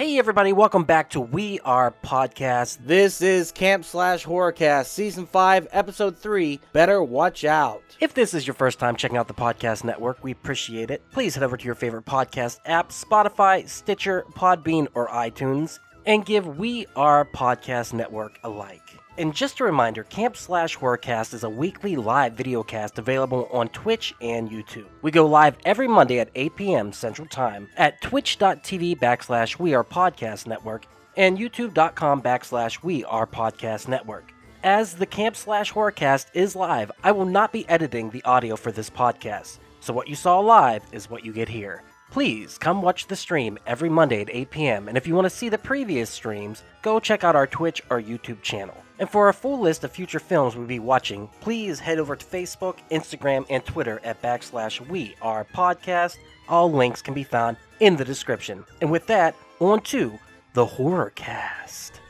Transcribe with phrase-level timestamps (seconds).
[0.00, 2.78] Hey everybody, welcome back to We Are Podcast.
[2.86, 7.82] This is Camp Slash Horrorcast, Season 5, Episode 3, Better Watch Out.
[8.00, 11.02] If this is your first time checking out the podcast network, we appreciate it.
[11.12, 16.56] Please head over to your favorite podcast app, Spotify, Stitcher, Podbean, or iTunes, and give
[16.56, 18.99] We Are Podcast Network a like.
[19.20, 23.68] And just a reminder, Camp Slash Horrorcast is a weekly live video cast available on
[23.68, 24.86] Twitch and YouTube.
[25.02, 26.90] We go live every Monday at 8 p.m.
[26.90, 30.86] Central Time at twitch.tv backslash We Are Podcast Network
[31.18, 34.32] and youtube.com backslash We Are Podcast Network.
[34.62, 38.72] As the Camp Slash Horrorcast is live, I will not be editing the audio for
[38.72, 39.58] this podcast.
[39.80, 41.82] So what you saw live is what you get here.
[42.10, 44.88] Please come watch the stream every Monday at 8 p.m.
[44.88, 48.00] And if you want to see the previous streams, go check out our Twitch or
[48.00, 48.82] YouTube channel.
[49.00, 52.26] And for a full list of future films we'll be watching, please head over to
[52.26, 56.18] Facebook, Instagram, and Twitter at backslash we are podcast.
[56.50, 58.62] All links can be found in the description.
[58.82, 60.18] And with that, on to
[60.52, 62.02] the horror cast.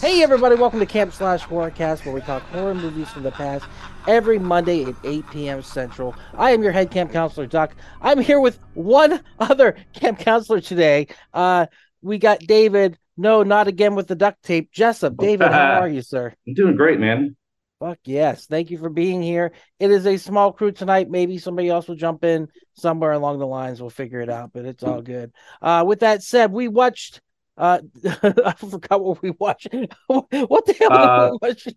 [0.00, 3.66] Hey everybody, welcome to Camp Slash Horrorcast, where we talk horror movies from the past
[4.08, 5.62] every Monday at 8 p.m.
[5.62, 6.14] Central.
[6.34, 7.76] I am your head camp counselor, Duck.
[8.00, 11.06] I'm here with one other camp counselor today.
[11.34, 11.66] Uh,
[12.02, 12.98] we got David.
[13.16, 14.70] No, not again with the duct tape.
[14.72, 15.16] Jessup.
[15.16, 16.32] David, how are you, sir?
[16.46, 17.36] I'm doing great, man.
[17.80, 18.46] Fuck yes.
[18.46, 19.52] Thank you for being here.
[19.78, 21.08] It is a small crew tonight.
[21.08, 23.80] Maybe somebody else will jump in somewhere along the lines.
[23.80, 25.32] We'll figure it out, but it's all good.
[25.62, 27.20] Uh, with that said, we watched.
[27.56, 29.68] Uh, I forgot what we watched.
[30.06, 31.68] what the hell Uh, we watch?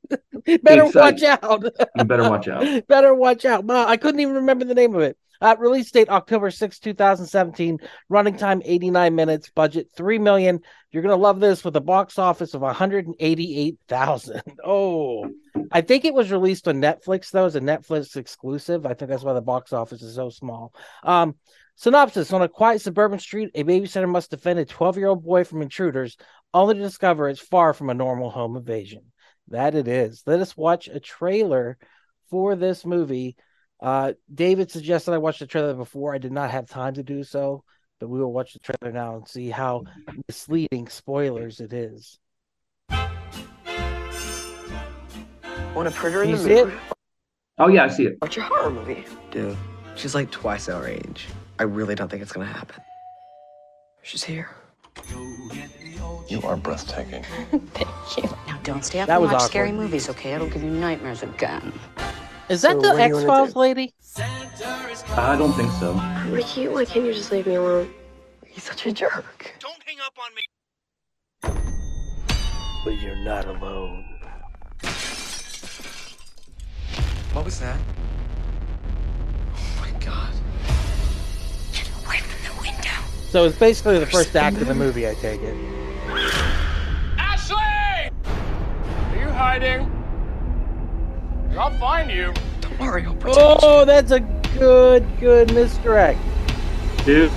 [0.63, 1.63] better uh, watch out.
[1.95, 2.87] You better watch out.
[2.87, 3.69] better watch out.
[3.69, 5.17] I couldn't even remember the name of it.
[5.41, 7.79] Uh, release date October 6, 2017.
[8.09, 9.49] Running time 89 minutes.
[9.49, 10.59] Budget 3 million.
[10.91, 14.41] You're gonna love this with a box office of 188,000.
[14.63, 15.27] Oh,
[15.71, 18.85] I think it was released on Netflix though, as a Netflix exclusive.
[18.85, 20.73] I think that's why the box office is so small.
[21.03, 21.35] Um,
[21.75, 26.17] synopsis: On a quiet suburban street, a babysitter must defend a 12-year-old boy from intruders,
[26.53, 29.03] only to discover it's far from a normal home invasion.
[29.47, 30.23] That it is.
[30.25, 31.77] Let us watch a trailer
[32.29, 33.35] for this movie.
[33.81, 36.13] Uh, David suggested I watch the trailer before.
[36.13, 37.63] I did not have time to do so,
[37.99, 39.83] but we will watch the trailer now and see how
[40.27, 42.19] misleading spoilers it is.
[45.73, 46.65] Want a printer in the see it?
[46.67, 46.77] mood?
[47.57, 48.17] Oh yeah, I see it.
[48.21, 49.05] Watch a horror movie.
[49.31, 49.57] Dude,
[49.95, 51.27] she's like twice our age.
[51.59, 52.81] I really don't think it's gonna happen.
[54.03, 54.49] She's here.
[56.27, 57.23] You are breathtaking.
[57.73, 58.23] Thank you.
[58.47, 59.49] Now don't stay up That and watch awkward.
[59.49, 60.33] scary movies, okay?
[60.33, 61.71] It'll give you nightmares again.
[62.51, 63.93] Is that So the what do X Files lady?
[65.15, 65.93] I don't think so.
[66.27, 67.89] Ricky, why can't you just leave me alone?
[68.45, 69.53] He's such a jerk.
[69.59, 70.43] Don't hang up on me.
[72.83, 74.03] But you're not alone.
[77.31, 77.79] What was that?
[79.55, 80.33] Oh my god.
[81.71, 82.89] Get away from the window.
[83.29, 85.07] So it's basically the first act of the movie.
[85.07, 85.55] I take it.
[87.17, 88.11] Ashley!
[88.25, 89.90] Are you hiding?
[91.81, 92.31] I'll find you.
[92.61, 93.57] Don't worry, I'll protect you.
[93.63, 96.19] Oh, that's a good, good misdirect.
[97.05, 97.31] Dude,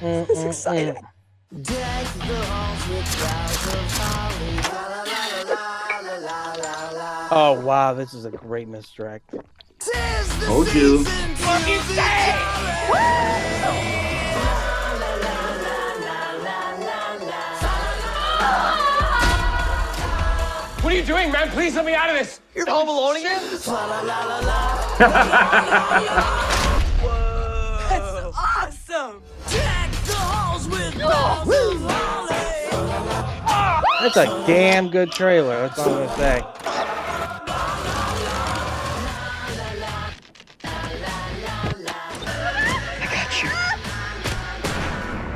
[0.00, 0.96] This is exciting.
[7.30, 9.34] Oh wow, this is a great misdirect.
[10.40, 11.04] told you.
[20.92, 21.48] What are you doing, man?
[21.48, 22.42] Please let me out of this.
[22.54, 23.40] You're home alone again?
[23.50, 23.66] That's
[28.36, 29.22] awesome.
[34.00, 35.62] That's a damn good trailer.
[35.62, 36.42] That's all I'm gonna say.
[43.00, 43.48] I got you.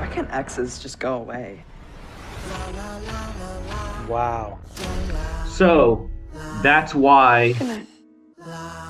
[0.02, 1.64] Why can't exes just go away?
[4.06, 4.58] Wow.
[5.56, 6.10] So
[6.62, 7.54] that's why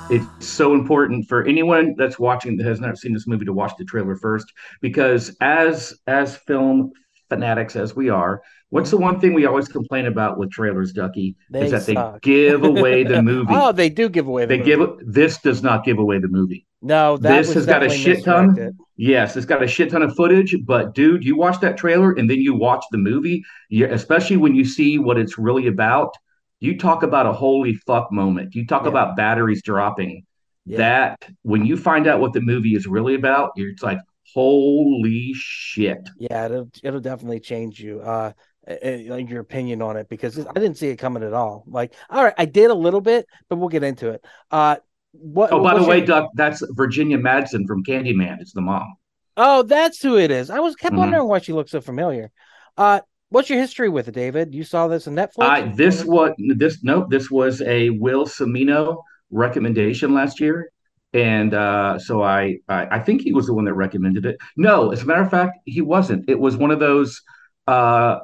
[0.09, 3.71] it's so important for anyone that's watching that has not seen this movie to watch
[3.77, 6.91] the trailer first, because as as film
[7.29, 11.37] fanatics as we are, what's the one thing we always complain about with trailers, Ducky?
[11.49, 12.15] They is that suck.
[12.15, 13.53] they give away the movie.
[13.55, 14.97] oh, they do give away the they movie.
[14.97, 16.67] give this does not give away the movie.
[16.81, 18.77] No, that this has got a shit ton.
[18.97, 22.29] Yes, it's got a shit ton of footage, but dude, you watch that trailer and
[22.29, 23.41] then you watch the movie,
[23.71, 26.13] especially when you see what it's really about.
[26.59, 28.55] You talk about a holy fuck moment.
[28.55, 28.89] You talk Yeah.
[28.89, 30.23] about batteries dropping.
[30.65, 30.77] Yeah.
[30.77, 33.99] That when you find out what the movie is really about, you're it's like,
[34.33, 36.09] holy shit.
[36.19, 38.01] Yeah, it'll it'll definitely change you.
[38.01, 38.31] Uh,
[38.69, 41.63] uh, your opinion on it because I didn't see it coming at all.
[41.67, 44.25] Like, all right, I did a little bit, but we'll get into it.
[44.51, 44.75] Uh,
[45.13, 45.53] what?
[45.53, 48.41] Oh, by the way, your- Duck, that's Virginia Madsen from Candyman.
[48.41, 48.95] It's the mom.
[49.37, 50.49] Oh, that's who it is.
[50.49, 50.99] I was kept Mhm.
[50.99, 52.29] wondering why she looked so familiar.
[52.75, 54.53] Uh, what's your history with it, David?
[54.53, 55.49] You saw this on Netflix?
[55.49, 60.71] I this what this nope this was a Will Semino recommendation last year,
[61.13, 64.37] and uh, so I, I I think he was the one that recommended it.
[64.55, 66.29] No, as a matter of fact, he wasn't.
[66.29, 67.21] It was one of those
[67.67, 68.19] uh,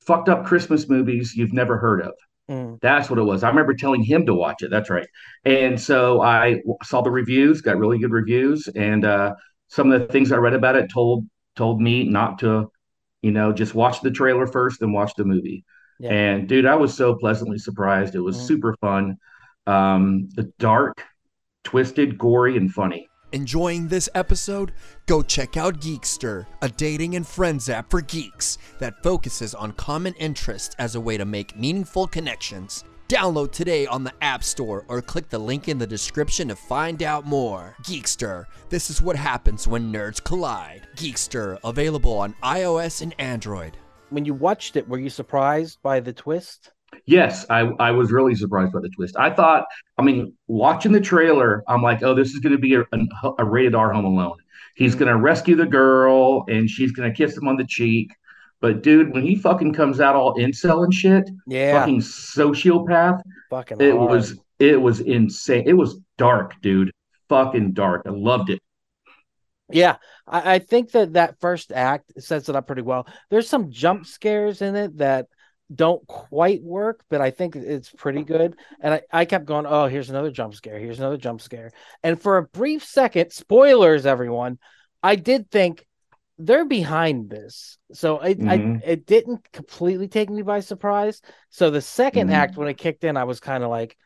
[0.00, 2.12] fucked up Christmas movies you've never heard of.
[2.50, 2.80] Mm.
[2.80, 3.44] That's what it was.
[3.44, 4.70] I remember telling him to watch it.
[4.70, 5.06] That's right.
[5.44, 9.34] And so I w- saw the reviews, got really good reviews, and uh,
[9.68, 11.26] some of the things I read about it told
[11.56, 12.70] told me not to,
[13.22, 15.64] you know, just watch the trailer first and watch the movie.
[15.98, 16.10] Yeah.
[16.10, 18.14] And dude, I was so pleasantly surprised.
[18.14, 18.46] It was Mhm.
[18.46, 19.16] super fun,
[19.66, 20.28] um,
[20.58, 21.02] dark,
[21.64, 23.08] twisted, gory, and funny.
[23.32, 24.72] Enjoying this episode?
[25.06, 30.12] Go check out Geekster, a dating and friends app for geeks that focuses on common
[30.14, 32.84] interests as a way to make meaningful connections.
[33.08, 37.02] Download today on the App Store or click the link in the description to find
[37.02, 37.76] out more.
[37.82, 40.86] Geekster, this is what happens when nerds collide.
[40.96, 43.76] Geekster, available on iOS and Android.
[44.10, 46.70] When you watched it, were you surprised by the twist?
[47.06, 49.16] Yes, I, I was really surprised by the twist.
[49.18, 49.64] I thought,
[49.98, 53.30] I mean, watching the trailer, I'm like, oh, this is going to be a, a,
[53.38, 54.36] a rated R Home Alone.
[54.74, 55.04] He's mm-hmm.
[55.04, 58.10] going to rescue the girl and she's going to kiss him on the cheek.
[58.62, 63.20] But dude, when he fucking comes out all incel and shit, Yeah, fucking sociopath,
[63.50, 63.80] fucking.
[63.80, 64.10] it hard.
[64.10, 65.64] was it was insane.
[65.66, 66.92] It was dark, dude.
[67.28, 68.02] Fucking dark.
[68.06, 68.60] I loved it.
[69.70, 73.06] Yeah, I, I think that that first act sets it up pretty well.
[73.30, 75.26] There's some jump scares in it that
[75.74, 78.54] don't quite work, but I think it's pretty good.
[78.80, 80.78] And I, I kept going, oh, here's another jump scare.
[80.78, 81.72] Here's another jump scare.
[82.02, 84.58] And for a brief second, spoilers, everyone,
[85.02, 85.84] I did think
[86.44, 87.78] they're behind this.
[87.92, 88.80] So it, Mhm.
[88.82, 91.20] I, it didn't completely take me by surprise.
[91.50, 92.34] So the 2nd Mhm.
[92.34, 93.96] act, when it kicked in, I was kind of like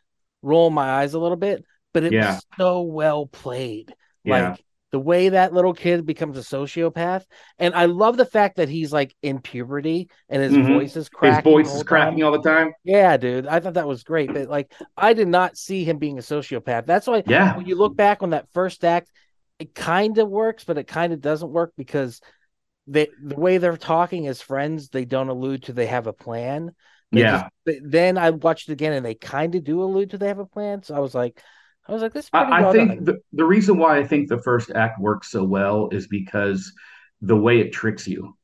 [0.42, 2.34] rolling my eyes a little bit, but it Yeah.
[2.34, 3.94] was so well played.
[4.24, 4.50] Yeah.
[4.50, 7.24] Like the way that little kid becomes a sociopath.
[7.58, 10.74] And I love the fact that he's like in puberty and his Mhm.
[10.74, 11.52] voice is cracking.
[11.58, 12.72] His voice is cracking all the time.
[12.84, 13.46] Yeah, dude.
[13.46, 14.32] I thought that was great.
[14.32, 16.86] But like I did not see him being a sociopath.
[16.86, 17.56] That's why Yeah.
[17.56, 19.10] when you look back on that first act,
[19.58, 22.20] it kind of works, but it kind of doesn't work because
[22.86, 26.74] they the way they're talking as friends, they don't allude to they have a plan.
[27.12, 27.32] They Yeah.
[27.32, 30.28] just- but then I watched it again and they kind of do allude to they
[30.28, 30.82] have a plan.
[30.82, 31.42] So I was like,
[31.88, 34.04] I was like, this is pretty I, I well think the, the reason why I
[34.06, 36.72] think the first act works so well is because
[37.22, 38.36] the way it tricks you.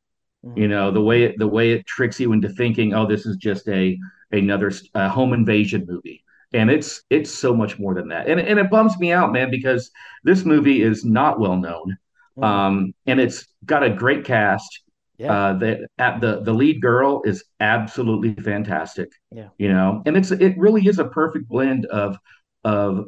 [0.43, 0.63] Mhm.
[0.63, 3.37] You know, the way it the way it tricks you into thinking, oh, this is
[3.37, 3.99] just a
[4.33, 6.22] another uh, home invasion movie.
[6.55, 8.29] And it's it's so much more than that.
[8.29, 9.91] And and it bums me out, man, because
[10.25, 11.97] this movie is not well known.
[12.39, 12.45] Mhm.
[12.45, 14.81] Um, and it's got a great cast.
[15.19, 15.33] Yeah.
[15.33, 19.11] Uh, the at the the lead girl is absolutely fantastic.
[19.31, 19.49] Yeah.
[19.59, 22.17] You know, and it's it really is a perfect blend of
[22.65, 23.07] of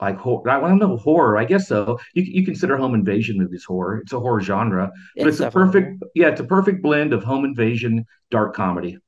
[0.00, 0.50] like horror.
[0.50, 1.36] I don't know horror.
[1.38, 1.98] I guess so.
[2.14, 3.98] You you consider home invasion movies horror.
[3.98, 6.28] It's a horror genre, but it's, a definitely- perfect yeah.
[6.28, 8.98] It's a perfect blend of home invasion, dark comedy.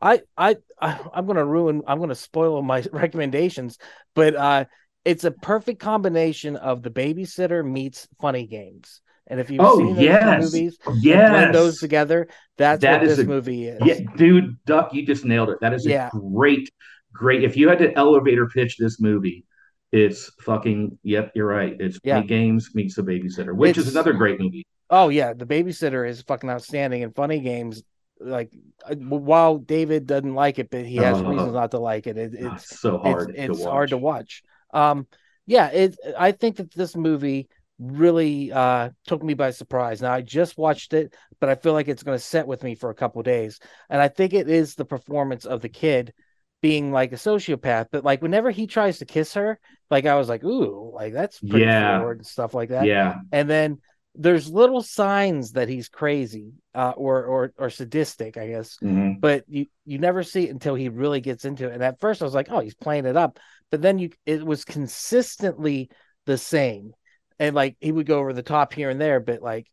[0.00, 1.82] I, I, I, I'm gonna ruin.
[1.86, 3.78] I'm gonna spoil my recommendations,
[4.14, 4.64] but uh,
[5.04, 9.00] it's a perfect combination of the babysitter meets funny games.
[9.28, 10.42] And if you've Oh, seen those yes.
[10.52, 11.30] movies, and Yes.
[11.30, 12.28] blend those together.
[12.58, 13.80] That's That what is this a- movie is.
[13.84, 15.58] Yeah, dude, Duck, you just nailed it.
[15.60, 16.08] That is Yeah.
[16.12, 16.68] a great,
[17.12, 17.44] great.
[17.44, 19.44] If you had to elevator pitch this movie,
[19.92, 20.98] it's fucking.
[21.04, 21.76] Yep, you're right.
[21.78, 22.16] It's Yeah.
[22.16, 24.66] Funny Games meets The Babysitter, which is another great movie.
[24.90, 27.82] Oh yeah, the babysitter is fucking outstanding and funny games.
[28.20, 28.52] Like
[28.88, 31.28] uh, while David doesn't like it, but he has Oh.
[31.28, 32.16] reasons not to like it.
[32.16, 33.28] it Ah, it's so hard.
[33.28, 33.72] it's, to it's watch.
[33.72, 34.42] hard to watch.
[34.72, 35.06] Um,
[35.46, 35.96] yeah, it.
[36.16, 40.00] I think that this movie really uh took me by surprise.
[40.02, 42.74] Now I just watched it, but I feel like it's going to set with me
[42.76, 43.58] for a couple days,
[43.90, 46.12] and I think it is the performance of the kid
[46.60, 47.88] being like a sociopath.
[47.90, 49.58] But like whenever he tries to kiss her,
[49.90, 51.98] like I was like, ooh, like that's pretty Yeah.
[51.98, 52.84] forward and stuff like that.
[52.84, 53.78] Yeah, And then
[54.14, 59.20] there's little signs that he's crazy uh, or or or sadistic, I guess Mhm.
[59.20, 61.74] but you you never see it until he really gets into it.
[61.74, 63.38] And at first I was like, oh, he's playing it up,
[63.70, 65.90] but then you it was consistently
[66.26, 66.92] the same,
[67.38, 69.66] and like he would go over the top here and there, but like,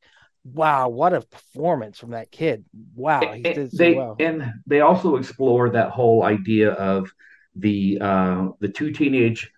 [0.44, 2.64] wow, what a performance from that kid!
[2.96, 4.20] Wow, he And did so they well.
[4.20, 7.12] and they also explore that whole idea of
[7.56, 9.52] the uh the two teenage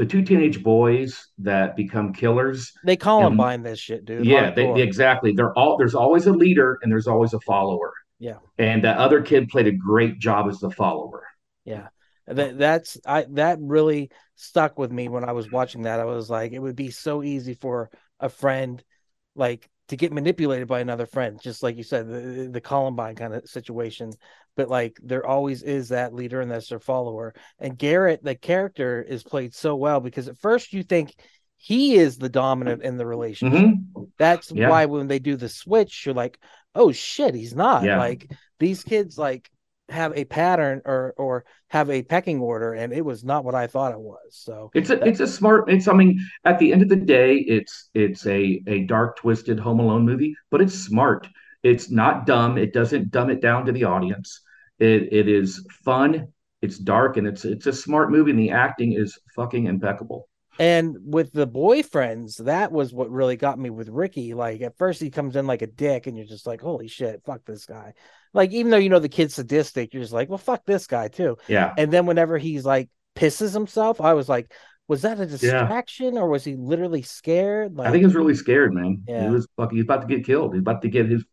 [0.00, 2.72] the two teenage boys that become killers.
[2.84, 4.24] They call him and- this shit, dude.
[4.24, 5.32] Yeah, they, they- exactly.
[5.32, 7.92] They're all there's always a leader and there's always a follower.
[8.18, 8.38] Yeah.
[8.56, 11.24] And that other kid played a great job as the follower.
[11.66, 11.88] Yeah.
[12.26, 16.00] That that's I that really stuck with me when I was watching that.
[16.00, 18.82] I was like, it would be so easy for a friend
[19.34, 23.34] like to get manipulated by another friend, just like you said, the, the Columbine kind
[23.34, 24.12] of situation.
[24.56, 27.34] But like there always is that leader and that's their follower.
[27.58, 31.14] And Garrett, the character, is played so well because at first you think
[31.56, 33.58] he is the dominant in the relationship.
[33.60, 34.10] Mhm.
[34.18, 34.68] That's Yeah.
[34.70, 36.38] why when they do the switch, you're like,
[36.74, 37.84] oh shit, he's not.
[37.84, 37.98] Yeah.
[37.98, 39.50] Like these kids like
[39.88, 43.66] have a pattern or or have a pecking order, and it was not what I
[43.66, 44.18] thought it was.
[44.30, 45.70] So It's a it's a smart.
[45.70, 49.58] It's I mean, at the end of the day, it's it's a a dark, twisted
[49.60, 51.26] Home Alone movie, but it's smart.
[51.62, 52.58] It's not dumb.
[52.58, 54.40] It doesn't dumb it down to the audience.
[54.78, 56.28] It it is fun.
[56.62, 60.28] It's dark, and it's it's a smart movie, and the acting is fucking impeccable.
[60.58, 64.34] And with the boyfriends, that was what really got me with Ricky.
[64.34, 67.22] Like at first he comes in like a dick, and you're just like, holy shit,
[67.24, 67.94] fuck this guy.
[68.34, 71.08] Like even though you know the kid's sadistic, you're just like, well, fuck this guy
[71.08, 71.38] too.
[71.48, 71.72] Yeah.
[71.78, 74.52] And then whenever he's like pisses himself, I was like,
[74.90, 77.76] was that a distraction or was he literally scared?
[77.76, 79.04] Like I think he was really scared, man.
[79.06, 79.22] Yeah.
[79.22, 79.76] He was fucking.
[79.76, 80.52] He's about to get killed.
[80.52, 81.24] He's about to get his.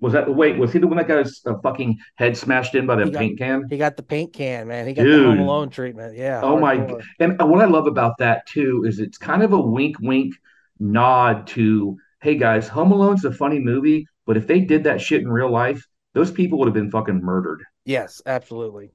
[0.00, 0.58] Was that wait?
[0.58, 3.10] Was he the one that got his uh, fucking head smashed in by the He
[3.12, 3.66] got- paint can?
[3.70, 4.88] he got the paint can, man.
[4.88, 6.16] He got the Home Alone treatment.
[6.16, 6.40] Yeah.
[6.42, 6.74] Oh my!
[7.20, 10.34] And what I love about that too is it's kind of a wink, wink,
[10.80, 15.22] nod to, hey guys, Home Alone's a funny movie, but if they did that shit
[15.22, 17.62] in real life, those people would have been fucking murdered.
[17.84, 18.90] Yes, absolutely.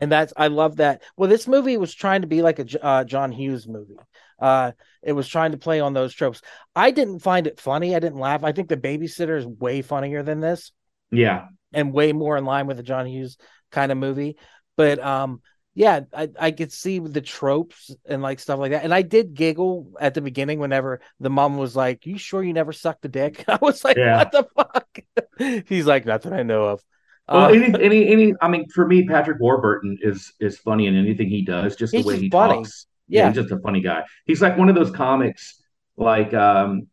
[0.00, 1.02] And that's I love that.
[1.16, 3.96] Well, this movie was trying to be like a uh, John Hughes movie.
[4.38, 6.40] Uh, it was trying to play on those tropes.
[6.74, 7.94] I didn't find it funny.
[7.94, 8.42] I didn't laugh.
[8.42, 10.72] I think the babysitter is way funnier than this
[11.10, 13.36] Yeah, and way more in line with a John Hughes
[13.70, 14.36] kind of movie.
[14.76, 15.40] But um,
[15.74, 18.84] yeah, I, I could see the tropes and like stuff like that.
[18.84, 22.52] And I did giggle at the beginning whenever the mom was like, "You sure you
[22.52, 24.18] never sucked a dick?" I was like, Yeah.
[24.18, 26.82] "What the fuck?" He's like, "Not that I know of."
[27.30, 28.34] Well, Uh, any, any, any.
[28.40, 31.76] I mean, for me, Patrick Warburton is is funny in anything he does.
[31.76, 32.54] Just the way he funny.
[32.56, 32.86] talks.
[33.08, 33.26] Yeah, Yeah.
[33.28, 34.04] he's just a funny guy.
[34.26, 35.62] He's like one of those comics,
[35.96, 36.88] like um,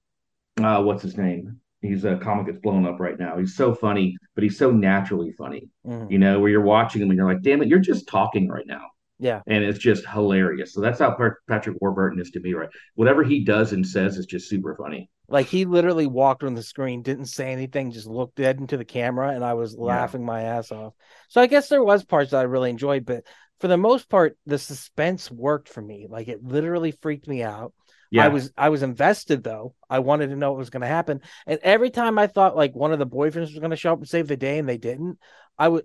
[0.62, 1.60] uh, what's his name?
[1.82, 3.38] He's a comic that's blown up right now.
[3.38, 5.70] He's so funny, but he's so naturally funny.
[5.86, 6.10] Mhm.
[6.12, 8.66] You know, where you're watching him and you're like, damn it, you're just talking right
[8.66, 8.86] now.
[9.20, 9.42] Yeah.
[9.48, 10.74] and it's just hilarious.
[10.74, 12.70] So that's how Patrick Warburton is to me, right?
[12.96, 15.10] Whatever he does and says is just super funny.
[15.30, 18.86] Like he literally walked on the screen, didn't say anything, just looked dead into the
[18.86, 20.94] camera, and I was laughing my ass off.
[21.30, 23.26] So I guess there was parts that I really enjoyed, but
[23.60, 26.08] for the most part, the suspense worked for me.
[26.10, 27.74] Like it literally freaked me out.
[28.10, 29.74] Yeah, I was I was invested though.
[29.90, 32.74] I wanted to know what was going to happen, and every time I thought like
[32.74, 34.78] one of the boyfriends was going to show up and save the day, and they
[34.78, 35.20] didn't,
[35.58, 35.84] I would.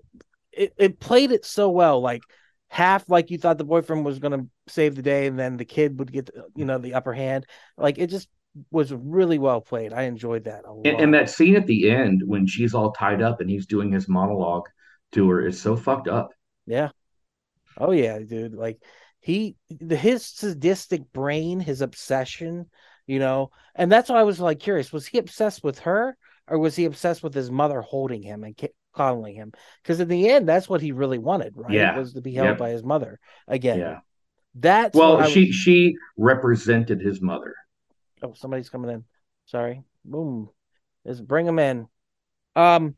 [0.53, 2.23] It, it played it so well, like
[2.73, 5.65] half like you thought the boyfriend was going to save the day, and then the
[5.65, 7.45] kid would get you know the upper hand.
[7.77, 8.29] Like it just
[8.71, 9.93] was really well played.
[9.93, 10.87] I enjoyed that a lot.
[10.87, 13.93] and, and that scene at the end when she's all tied up and he's doing
[13.93, 14.69] his monologue
[15.13, 16.31] to her is so fucked up.
[16.67, 16.89] Yeah.
[17.77, 18.55] Oh yeah, dude.
[18.55, 18.83] Like
[19.21, 22.71] he the his sadistic brain, his obsession,
[23.07, 24.95] you know, and that's why I was like curious.
[24.95, 26.17] Was he obsessed with her
[26.49, 28.57] or was he obsessed with his mother holding him and
[28.93, 29.53] coddling him?
[29.83, 31.73] Because in the end, that's what he really wanted, right?
[31.73, 31.99] Yeah.
[31.99, 32.59] Was to be held Yep.
[32.59, 33.19] by his mother
[33.49, 33.79] again.
[33.79, 33.99] Yeah.
[34.55, 37.55] That's Well, she was- she represented his mother.
[38.23, 39.05] Oh, somebody's coming in.
[39.47, 39.83] Sorry.
[40.05, 40.49] Boom.
[41.07, 41.89] Just bring him in.
[42.55, 42.97] Um,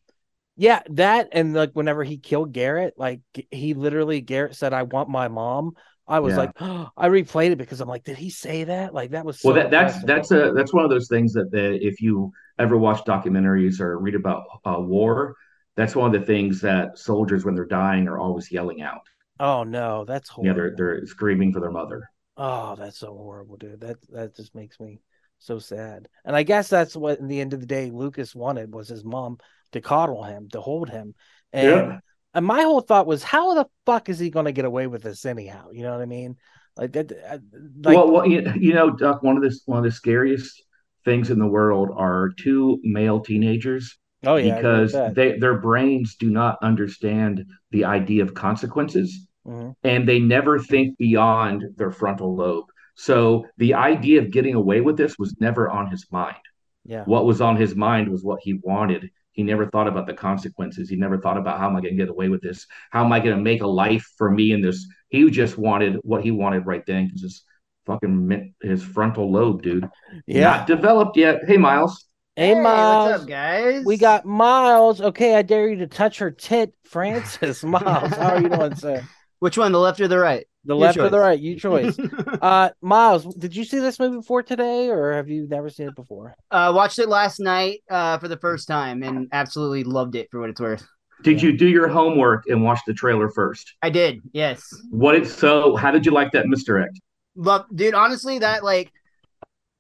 [0.57, 3.21] yeah, that and like whenever he killed Garrett, like
[3.51, 5.75] he literally Garrett said, "I want my mom."
[6.07, 6.39] I was Yeah.
[6.39, 6.51] like,
[6.97, 8.93] I replayed it because I'm like, did he say that?
[8.93, 11.51] Like that was so Well, that, that's that's a that's one of those things that
[11.51, 15.35] the, if you ever watch documentaries or read about uh, war,
[15.77, 19.03] that's one of the things that soldiers when they're dying are always yelling out.
[19.39, 20.55] oh no, that's Yeah, horrible.
[20.55, 22.09] they're they're screaming for their mother.
[22.37, 23.81] Oh, that's so horrible, dude.
[23.81, 25.01] That that just makes me
[25.39, 26.09] so sad.
[26.25, 29.05] And I guess that's what in the end of the day Lucas wanted was his
[29.05, 29.39] mom
[29.73, 31.15] to coddle him, to hold him.
[31.53, 32.01] And Yeah.
[32.35, 35.03] and my whole thought was how the fuck is he going to get away with
[35.03, 35.71] this anyhow?
[35.73, 36.37] You know what I mean?
[36.77, 37.39] Like that uh,
[37.85, 39.23] like well, well, you, you know, Duck.
[39.23, 40.63] One of the one of the scariest
[41.05, 45.39] things in the world are two male teenagers oh yeah, I agree with because they
[45.39, 49.75] their brains do not understand the idea of consequences Mhm.
[49.83, 52.65] and they never think beyond their frontal lobe.
[52.95, 56.37] So the idea of getting away with this was never on his mind.
[56.85, 57.05] Yeah.
[57.05, 59.11] What was on his mind was what he wanted.
[59.33, 60.89] He never thought about the consequences.
[60.89, 62.67] He never thought about how am I going to get away with this?
[62.91, 64.87] How am I going to make a life for me in this?
[65.09, 67.45] He just wanted what he wanted right then because his
[67.85, 69.89] fucking his frontal lobe, dude,
[70.27, 70.45] Yeah.
[70.51, 71.41] not developed yet.
[71.47, 72.07] Hey, Miles.
[72.37, 73.11] Hey, Miles.
[73.11, 73.85] what's up, guys?
[73.85, 75.01] We got Miles.
[75.01, 77.63] Okay, I dare you to touch her tit, Francis.
[77.65, 79.05] Miles, how are you doing, sir?
[79.39, 80.45] Which one, the left or the right?
[80.65, 81.97] The Your left or the right, you choice.
[82.43, 85.95] uh, Miles, did you see this movie before today, or have you never seen it
[85.95, 86.35] before?
[86.51, 90.41] Uh, watched it last night uh, for the first time and absolutely loved it for
[90.41, 90.85] what it's worth.
[91.23, 93.75] Did you do your homework and watch the trailer first?
[93.83, 94.67] I did, yes.
[94.91, 95.77] What it so?
[95.77, 97.01] How did you like that Mister misdirect?
[97.37, 97.95] Love, dude.
[97.95, 98.91] Honestly, that like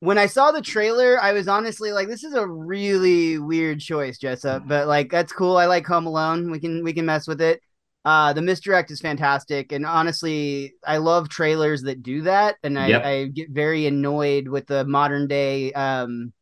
[0.04, 4.18] when I saw the trailer, I was honestly like, "This is a really weird choice,
[4.18, 5.56] Jessup." But like, that's cool.
[5.56, 6.50] I like Home Alone.
[6.50, 7.60] We can we can mess with it.
[8.04, 12.56] Uh, the misdirect is fantastic, and honestly, I love trailers that do that.
[12.62, 13.04] And I, Yep.
[13.04, 15.72] I get very annoyed with the modern day.
[15.72, 16.32] Um,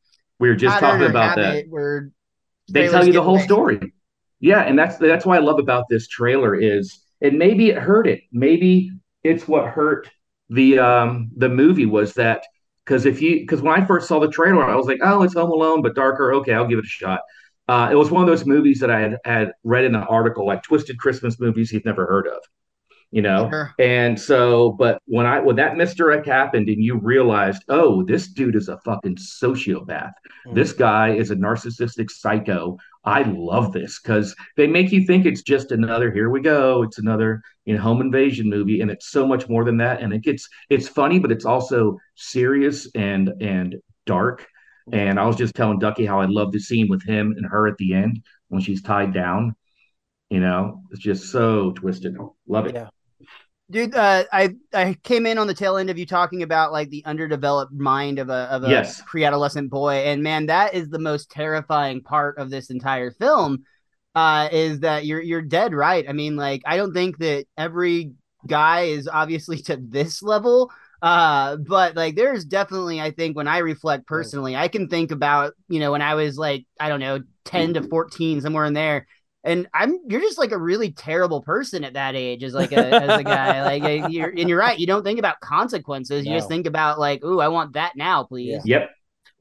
[0.40, 1.66] We were just talking about that.
[1.69, 2.11] Where
[2.69, 3.45] they tell you the whole away.
[3.45, 3.92] story.
[4.40, 8.09] Yeah, and that's that's why I love about this trailer is and maybe it hurt
[8.09, 8.23] it.
[8.33, 8.90] Maybe
[9.23, 10.11] it's what hurt
[10.50, 12.45] the um the movie was that
[12.85, 15.35] because if you because when I first saw the trailer, I was like, oh, it's
[15.35, 16.35] Home Alone but darker.
[16.35, 17.21] Okay, I'll give it a shot.
[17.69, 20.47] Uh, it was one of those movies that I had had read in an article
[20.47, 22.43] like twisted Christmas movies you've never heard of,
[23.11, 23.49] you know.
[23.51, 23.75] Sure.
[23.79, 28.57] And so, but when I when that misdirect happened and you realized, oh, this dude
[28.57, 30.12] is a fucking sociopath.
[30.53, 32.77] This guy is a narcissistic psycho.
[33.04, 36.82] I love this because they make you think it's just another here we go.
[36.82, 40.00] It's another you know home invasion movie, and it's so much more than that.
[40.00, 44.47] And it gets it's funny, but it's also serious and and dark.
[44.92, 47.68] And I was just telling Ducky how I love the scene with him and her
[47.68, 49.54] at the end when she's tied down.
[50.30, 52.16] You know, it's just so twisted.
[52.47, 52.75] Love it.
[52.75, 52.88] Yeah.
[53.73, 56.91] Dude uh, i i came in on the tail end of you talking about like
[56.91, 59.02] the underdeveloped mind of a of a Yes.
[59.07, 63.64] pre-adolescent boy and man that is the most terrifying part of this entire film
[64.14, 68.12] uh is that you're you're dead right i mean like i don't think that every
[68.47, 73.59] guy is obviously to this level uh but like there's definitely i think when i
[73.59, 77.21] reflect personally i can think about you know when i was like i don't know
[77.45, 79.07] 10 to 14 somewhere in there
[79.45, 82.77] and I'm you're just like a really terrible person at that age as like a
[82.77, 86.33] as a guy like uh, you're and you're right you don't think about consequences you
[86.35, 88.81] just think about like ooh I want that now please Yeah.
[88.81, 88.91] Yep.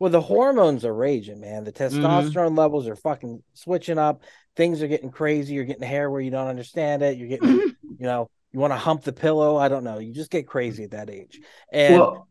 [0.01, 1.63] Well, the hormones are raging, man.
[1.63, 4.23] The testosterone levels are fucking switching up.
[4.55, 5.53] Things are getting crazy.
[5.53, 7.19] You're getting hair where you don't understand it.
[7.19, 9.57] You're getting, you know, you want to hump the pillow.
[9.57, 9.99] I don't know.
[9.99, 11.39] You just get crazy at that age.
[11.71, 12.27] And Well,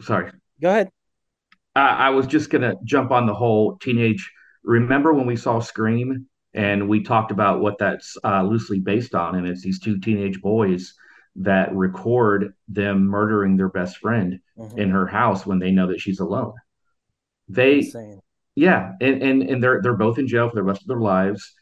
[0.00, 0.32] sorry.
[0.60, 0.90] go ahead.
[1.76, 4.32] I, I was just gonna jump on the whole teenage.
[4.64, 9.34] Remember when we saw Scream and we talked about what that's uh, loosely based on,
[9.36, 10.94] and it's these two teenage boys
[11.36, 14.78] that record them murdering their best friend Mhm.
[14.78, 16.54] in her house when they know that she's alone.
[17.48, 18.20] They, Insane.
[18.54, 21.52] yeah, and and and they're they're both in jail for the rest of their lives,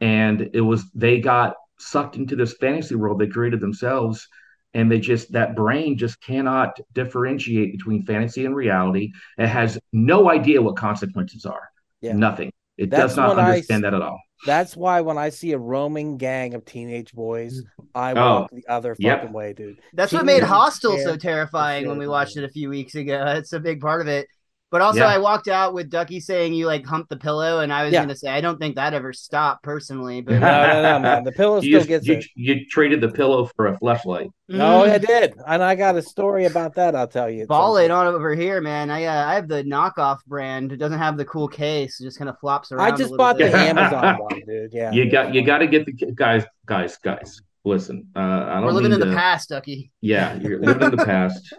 [0.00, 4.26] and it was they got sucked into this fantasy world they created themselves
[4.74, 10.28] and they just that brain just cannot differentiate between fantasy and reality it has no
[10.28, 11.68] idea what consequences are
[12.00, 12.14] Yeah.
[12.14, 14.20] nothing it That's does not when I understand that at all.
[14.46, 17.60] That's why when I see a roaming gang of teenage boys,
[17.94, 19.20] I Oh, walk the other yep.
[19.20, 19.78] fucking way, dude.
[19.92, 23.24] that's what made Hostel so terrifying when we watched it a few weeks ago.
[23.24, 24.28] That's a big part of it
[24.70, 25.06] but also Yeah.
[25.08, 28.02] I walked out with Ducky saying you like hump the pillow and I was Yeah.
[28.02, 31.24] gonna say I don't think that ever stopped personally but No, no, no, man.
[31.24, 32.26] The pillow still just- gets you, it.
[32.34, 34.90] you traded the pillow for a flashlight No, Mhm.
[34.90, 36.94] I did, and I got a story about that.
[36.96, 37.42] I'll tell you.
[37.42, 38.90] at Ball it on over here, man.
[38.90, 40.72] I uh, I have the knockoff brand.
[40.72, 42.00] It doesn't have the cool case.
[42.00, 42.86] It just kind of flops around.
[42.86, 43.54] I just little bought the.
[43.54, 44.72] Amazon one, dude.
[44.72, 48.64] Yeah, you got you got to get the guys guys guys listen uh i don't
[48.64, 49.90] We're living mean in the past, Ducky.
[50.00, 51.52] Yeah, you're living in the past.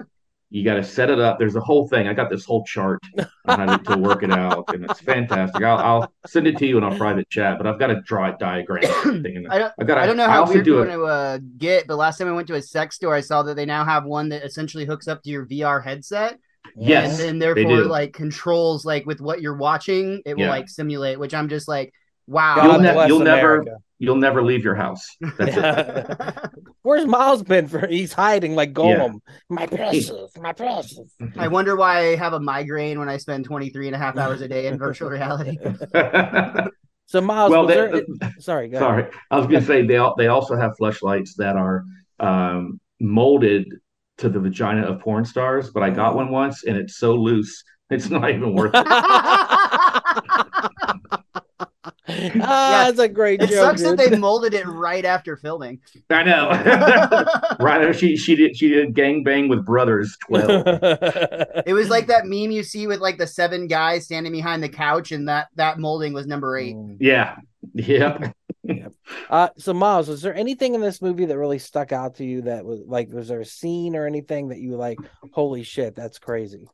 [0.51, 1.37] You got to set it up.
[1.37, 2.07] There's a whole thing.
[2.07, 2.99] I got this whole chart
[3.45, 5.61] on how to, work it out, and it's fantastic.
[5.63, 8.33] I'll, I'll send it to you in our private chat, but I've got to draw
[8.33, 8.83] a diagram.
[8.83, 9.45] everything.
[9.47, 9.73] I don't.
[9.79, 9.97] I got.
[9.99, 10.87] I don't know how weird do you it.
[10.87, 13.43] want to uh, get, but last time I went to a sex store, I saw
[13.43, 16.39] that they now have one that essentially hooks up to your VR headset.
[16.75, 20.49] Yes, and, and therefore like controls like with what you're watching, it will Yeah.
[20.49, 21.19] like simulate.
[21.19, 21.93] Which I'm just like,
[22.29, 22.55] wow.
[22.55, 23.65] God You'll, ne- bless you'll never.
[24.01, 25.17] You'll never leave your house.
[25.37, 26.51] That's it.
[26.83, 27.67] Where's Miles been?
[27.67, 29.19] For he's hiding like Gollum.
[29.49, 31.01] My precious, my precious.
[31.35, 34.39] I wonder why I have a migraine when I spend 23 and a half hours
[34.39, 35.57] a day in virtual reality.
[37.09, 38.35] So Miles, well, was they- there...
[38.37, 38.87] sorry, go ahead.
[38.87, 39.07] sorry.
[39.31, 41.83] I was going to say they they also have fleshlights that are
[42.19, 43.65] um, molded
[44.19, 45.71] to the vagina of porn stars.
[45.71, 48.85] But I got one once, and it's so loose, it's not even worth it.
[52.41, 53.77] Ah, that's a great It joke.
[53.77, 55.79] sucks that they molded it right after filming.
[56.09, 56.49] I know.
[57.59, 57.95] right.
[57.95, 60.63] She she did she did gang bang with brothers twelve.
[61.65, 64.69] It was like that meme you see with like the seven guys standing behind the
[64.69, 66.75] couch, and that that molding was number eight.
[66.99, 67.37] yeah.
[67.73, 68.93] Yep.
[69.29, 72.43] Uh, so Miles, was there anything in this movie that really stuck out to you
[72.43, 74.99] that was like, was there a scene or anything that you were like,
[75.31, 76.69] holy shit, that's crazy?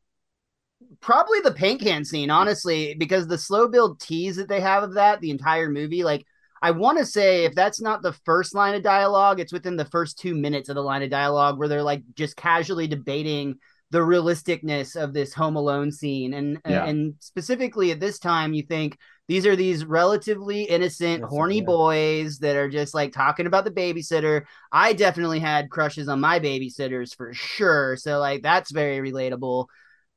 [1.02, 4.94] Probably the paint can scene, honestly, because the slow build tease that they have of
[4.96, 6.26] that the entire movie, like.
[6.62, 9.86] I want to say if that's not the first line of dialogue, it's within the
[9.86, 13.60] first two minutes of the line of dialogue where they're like just casually debating
[13.92, 16.86] the realisticness of this Home Alone scene, and uh, Yeah.
[16.86, 21.66] and specifically at this time, you think these are these relatively innocent, Innocent, horny yeah.
[21.66, 24.44] boys that are just like talking about the babysitter.
[24.72, 29.68] I definitely had crushes on my babysitters for sure, so like that's very relatable.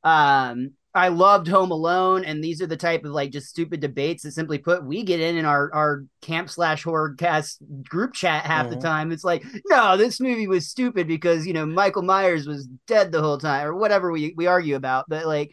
[0.03, 4.23] Um, I loved Home Alone, and these are the type of like just stupid debates
[4.23, 8.45] that simply put we get in in our our camp slash horror cast group chat
[8.45, 8.69] half Mhm.
[8.71, 9.11] the time.
[9.11, 13.21] It's like, no, this movie was stupid because you know Michael Myers was dead the
[13.21, 15.05] whole time, or whatever we we argue about.
[15.07, 15.51] But like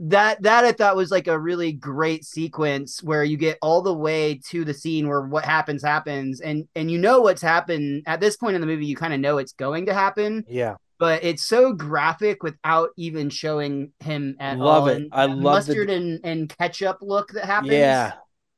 [0.00, 3.94] that that I thought was like a really great sequence where you get all the
[3.94, 8.20] way to the scene where what happens happens, and and you know what's happened at
[8.20, 8.86] this point in the movie.
[8.86, 10.76] You kind of know it's going to happen Yeah.
[10.98, 14.88] But it's so graphic without even showing him at Love all.
[14.88, 14.96] it.
[14.96, 17.72] And I the love the- mustard and, and ketchup look that happens.
[17.72, 18.12] Yeah.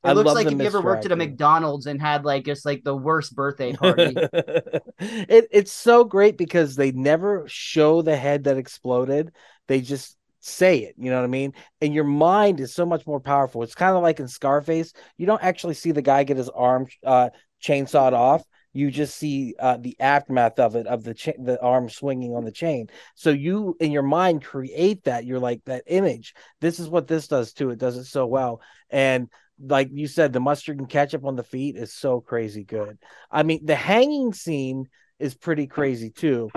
[0.04, 1.16] It I looks love like if you ever worked at a.
[1.16, 4.14] McDonald's and had like just like the worst birthday party.
[5.00, 9.32] it it's so great because they never show the head that exploded.
[9.66, 11.52] They just say it, you know what I mean?
[11.80, 13.64] And your mind is so much more powerful.
[13.64, 14.92] It's kind of like in Scarface.
[15.16, 18.44] You don't actually see the guy get his arm uh chainsawed off.
[18.78, 22.44] You just see uh, the aftermath of it, of the cha- the arm swinging on
[22.44, 22.88] the chain.
[23.16, 25.24] So you, in your mind, create that.
[25.24, 26.34] You're like that image.
[26.60, 27.70] This is what this does too.
[27.70, 28.60] It does it so well.
[28.88, 29.28] And
[29.60, 32.98] like you said, the mustard and ketchup on the feet is so crazy good.
[33.32, 34.88] I mean, the hanging scene
[35.18, 36.48] is pretty crazy too.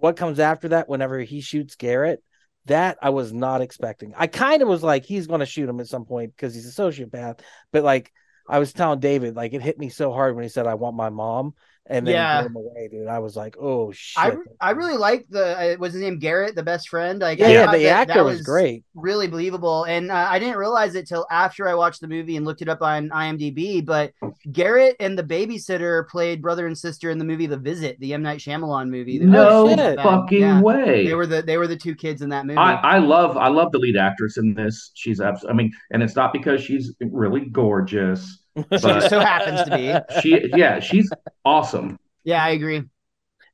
[0.00, 2.24] What comes after that, whenever he shoots Garrett,
[2.66, 4.14] that I was not expecting.
[4.16, 6.66] I kind of was like, he's going to shoot him at some point because he's
[6.66, 7.38] a sociopath.
[7.72, 8.12] But like,
[8.48, 10.96] I was telling David, like, it hit me so hard when he said, I want
[10.96, 11.54] my mom.
[11.90, 12.40] And then Yeah.
[12.42, 13.08] blew him away, dude.
[13.08, 14.22] I was like, oh shit.
[14.22, 17.18] I I really liked the uh, was his name Garrett, the best friend.
[17.20, 18.84] Like yeah, I yeah, the that- actor that was great.
[18.94, 19.84] really believable.
[19.84, 22.68] And uh, I didn't realize it till after I watched the movie and looked it
[22.68, 23.84] up on IMDb.
[23.84, 24.12] But
[24.52, 28.22] Garrett and the babysitter played brother and sister in the movie The Visit, the M
[28.22, 29.18] Night Shyamalan movie.
[29.18, 30.60] No fucking Yeah.
[30.60, 31.06] way.
[31.06, 32.58] They were the they were the two kids in that movie.
[32.58, 34.90] I, I love I love the lead actress in this.
[34.94, 38.42] She's abs- I mean, and it's not because she's really gorgeous.
[38.72, 40.20] She so happens to be.
[40.20, 41.10] She yeah, she's
[41.44, 41.98] awesome.
[42.24, 42.82] Yeah, I agree.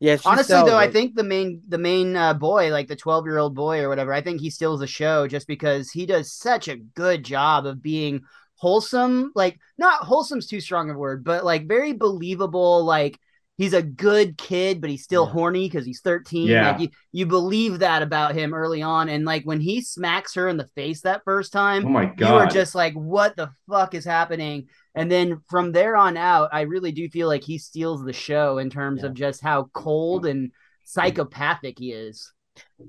[0.01, 3.27] Yeah, Honestly, sells though, I think the main the main uh, boy, like the twelve
[3.27, 6.33] year old boy or whatever, I think he steals the show just because he does
[6.33, 8.23] such a good job of being
[8.57, 9.33] wholesome.
[9.35, 12.85] Like not wholesome's too strong of a word, but like very believable.
[12.85, 13.19] Like
[13.57, 16.49] he's a good kid, but he's still horny because he's thirteen.
[16.49, 16.73] Yeah.
[16.73, 20.49] Like you, you believe that about him early on, and like when he smacks her
[20.49, 23.51] in the face that first time, Oh my god, you are just like, what the
[23.69, 24.69] fuck is happening?
[24.95, 28.59] And then from there on out, I really do feel like he steals the show
[28.59, 30.53] in terms of just how cold and
[30.85, 32.33] psychopathic he is.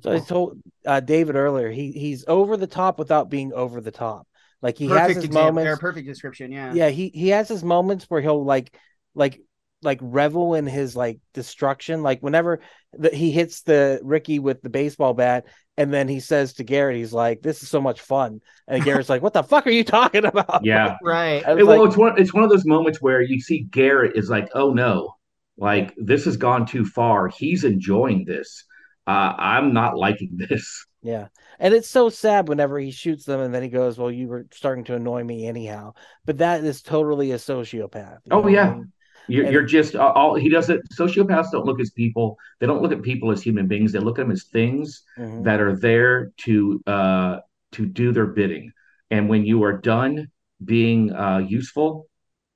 [0.01, 3.91] So I told uh, David earlier, he he's over the top without being over the
[3.91, 4.27] top.
[4.61, 5.73] Like he has perfect his example, moments.
[5.73, 6.51] or perfect description.
[6.51, 6.73] Yeah.
[6.73, 8.75] yeah he he has his moments where he'll like
[9.13, 9.41] like
[9.85, 12.59] like revel in his like destruction like whenever
[12.93, 15.45] the, he hits the ricky with the baseball bat
[15.77, 19.09] and then he says to garrett he's like this is so much fun and garrett's
[19.09, 20.97] like what the fuck are you talking about Yeah.
[21.03, 21.45] Right.
[21.45, 23.63] I was It- well, like- it's one it's one of those moments where you see
[23.71, 25.15] Garrett is like, oh no,
[25.57, 27.27] like this has gone too far.
[27.29, 28.65] He's enjoying this.
[29.07, 30.85] Uh, I'm not liking this.
[31.03, 31.27] yeah
[31.59, 34.47] and it's so sad whenever he shoots them and then he goes well you were
[34.51, 35.93] starting to annoy me anyhow
[36.25, 38.73] but that is totally a sociopath you know Oh what I yeah.
[38.73, 38.91] mean?
[39.27, 40.87] You're, And- you're just uh, all he doesn't.
[40.89, 42.37] Sociopaths don't look as people.
[42.59, 43.91] They don't look at people as human beings.
[43.91, 45.43] They look at them as things Mhm.
[45.45, 47.39] that are there to uh,
[47.73, 48.71] to do their bidding.
[49.11, 50.29] And when you are done
[50.63, 52.07] being uh, useful,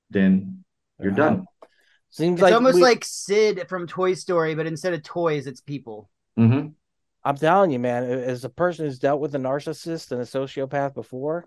[0.10, 0.64] then
[1.02, 1.46] you're done.
[2.12, 5.62] seems It's like almost we- like Sid from Toy Story, but instead of toys, it's
[5.62, 6.10] people.
[6.38, 6.70] Mm-hmm.
[7.26, 10.94] i'm telling you man as a person who's dealt with a narcissist and a sociopath
[10.94, 11.46] before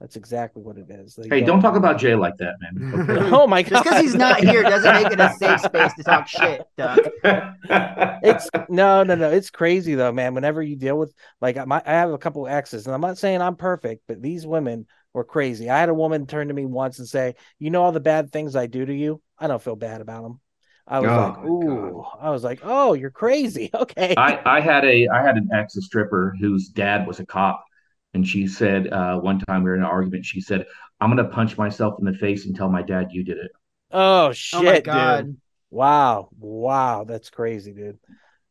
[0.00, 1.14] that's exactly what it is.
[1.14, 3.08] They Hey, don't talk about Jay like that, man.
[3.10, 3.28] Okay.
[3.36, 6.02] oh my god Just because he's not here doesn't make it a safe space to
[6.02, 6.98] talk shit, Duck.
[8.22, 9.30] it's no no no.
[9.30, 10.34] It's crazy though man.
[10.34, 13.18] Whenever you deal with like I, my, I have a couple exes and i'm not
[13.18, 15.68] saying i'm perfect but these women were crazy.
[15.68, 18.32] I had a woman turn to me once and say you know all the bad
[18.32, 19.20] things i do to you?
[19.38, 20.40] I don't feel bad about them
[20.86, 22.04] i was Oh, like my ooh.
[22.20, 23.70] I was like oh you're crazy.
[23.74, 24.14] Okay.
[24.16, 27.64] I, I had a I had an ex a stripper whose dad was a cop,
[28.14, 30.24] and she said uh, one time we were in an argument.
[30.24, 30.66] She said,
[31.00, 33.50] "I'm gonna punch myself in the face and tell my dad you did it."
[33.90, 34.78] oh shit oh my
[35.20, 35.36] dude
[35.70, 37.98] wow wow that's crazy dude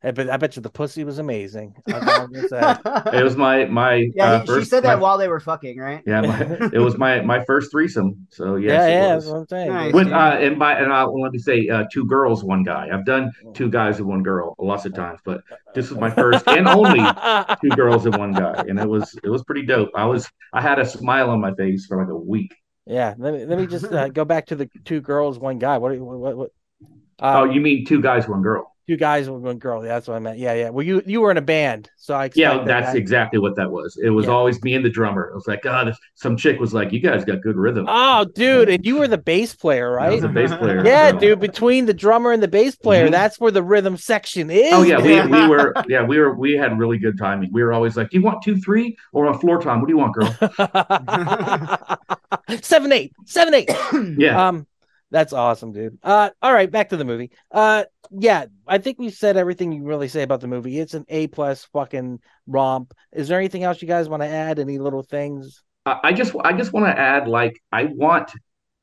[0.02, 3.18] I bet, I bet you the pussy was amazing That's all I'm gonna say.
[3.20, 5.78] It was my my yeah, uh, he- she said that my- while they were fucking,
[5.78, 6.02] right?
[6.06, 6.40] yeah my,
[6.74, 8.28] it was my my first threesome.
[8.30, 9.26] So yes, yeah it yeah was.
[9.26, 9.86] that's what i'm saying Nice.
[9.88, 9.96] dude.
[9.96, 12.88] When, uh, and by and I, let me say uh, two girls, one guy.
[12.94, 15.42] I've done two guys and one girl lots of times, but
[15.76, 17.00] this was my first and only
[17.62, 19.90] two girls and one guy, and it was it was pretty dope.
[19.96, 22.56] I was I had a smile on my face for like a week.
[22.86, 25.78] Yeah, let me let me just uh, go back to the two girls, one guy.
[25.78, 26.38] What what what?
[26.38, 26.50] what
[27.20, 28.76] oh, uh, you mean two guys, one girl?
[28.90, 29.82] Two guys with one girl.
[29.82, 30.40] That's what I meant.
[30.40, 30.70] Yeah, yeah.
[30.70, 32.96] Well, you you were in a band, so I Yeah, that's that.
[32.96, 33.98] exactly what that was.
[34.04, 34.32] It was Yeah.
[34.32, 35.30] always me and the drummer.
[35.30, 38.68] It was like, God, some chick was like, "You guys got good rhythm." Oh, dude,
[38.70, 40.16] and you were the bass player, I right?
[40.16, 40.84] was a bass player.
[40.84, 41.40] Yeah, so- dude.
[41.40, 43.12] Between the drummer and the bass player, Mhm.
[43.12, 44.74] that's where the rhythm section is.
[44.74, 47.50] Oh yeah, we, we were yeah we were we had really good timing.
[47.54, 49.80] We were always like, "Do you want two three or a floor time?
[49.82, 50.36] What do you want, girl?"
[52.62, 53.70] seven eight, seven eight.
[54.18, 54.48] Yeah.
[54.48, 54.66] Um,
[55.12, 55.98] that's awesome, dude.
[56.04, 57.32] Uh, all right, back to the movie.
[57.52, 60.80] Uh, yeah, I think we've said everything you really say about the movie.
[60.80, 62.94] It's an A plus fucking romp.
[63.12, 64.60] Is there anything else you guys want to add?
[64.60, 65.64] Any little things?
[65.86, 68.32] I just I just want to add like I want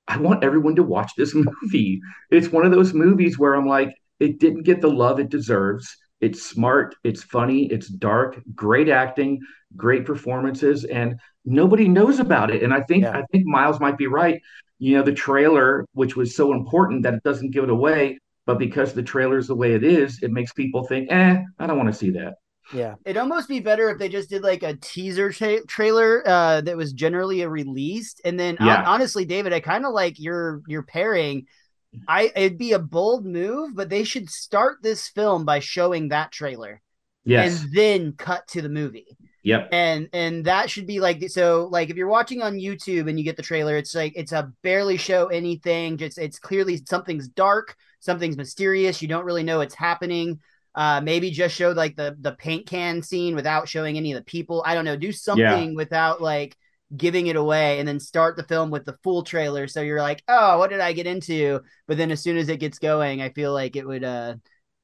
[0.09, 2.01] I want everyone to watch this movie.
[2.31, 5.97] It's one of those movies where I'm like it didn't get the love it deserves.
[6.21, 9.39] It's smart, it's funny, it's dark, great acting,
[9.77, 12.63] great performances and nobody knows about it.
[12.63, 13.19] And I think Yeah.
[13.19, 14.41] I think Miles might be right.
[14.79, 18.59] You know, the trailer which was so important that it doesn't give it away, but
[18.59, 21.79] because the trailer is the way it is, it makes people think, "Eh, I don't
[21.79, 22.35] want to see that."
[22.75, 26.61] Yeah, It'd almost be better if they just did like a teaser tra- trailer uh,
[26.63, 28.85] that was generally a released, and then hon- Yeah.
[28.85, 31.47] honestly, David, I kind of like your your pairing.
[32.09, 36.33] I it'd be a bold move, but they should start this film by showing that
[36.33, 36.83] trailer
[37.25, 37.63] Yes.
[37.63, 39.17] and then cut to the movie.
[39.47, 39.69] Yep.
[39.71, 43.25] and and that should be like so like if you're watching on youtube and you
[43.25, 47.77] get the trailer it's like it's a barely show anything just it's clearly something's dark
[48.01, 50.41] something's mysterious you don't really know what's happening.
[50.75, 54.25] Uh maybe just show like the the paint can scene without showing any of the
[54.25, 54.63] people.
[54.67, 56.57] I don't know do something without like
[56.97, 59.67] giving it away and then start the film with the full trailer.
[59.69, 61.61] So you're like oh what did i get into?
[61.87, 64.35] But then as soon as it gets going i feel like it would uh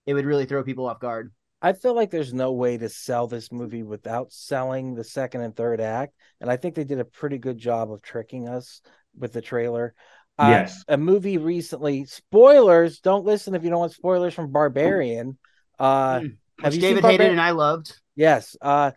[0.07, 3.29] it would really throw people off guard I feel like there's no way to sell
[3.29, 7.05] this movie without selling the second and third act, and I think they did a
[7.05, 8.81] pretty good job of tricking us
[9.17, 9.95] with the trailer.
[10.39, 10.85] Uh, Yes.
[10.89, 12.05] a movie recently.
[12.07, 12.99] Spoilers.
[13.01, 15.39] Don't listen if you don't want spoilers from Barbarian.
[15.79, 16.27] Uh, Hmm.
[16.63, 18.57] have you david seen hated and i loved Yes.
[18.61, 18.91] Uh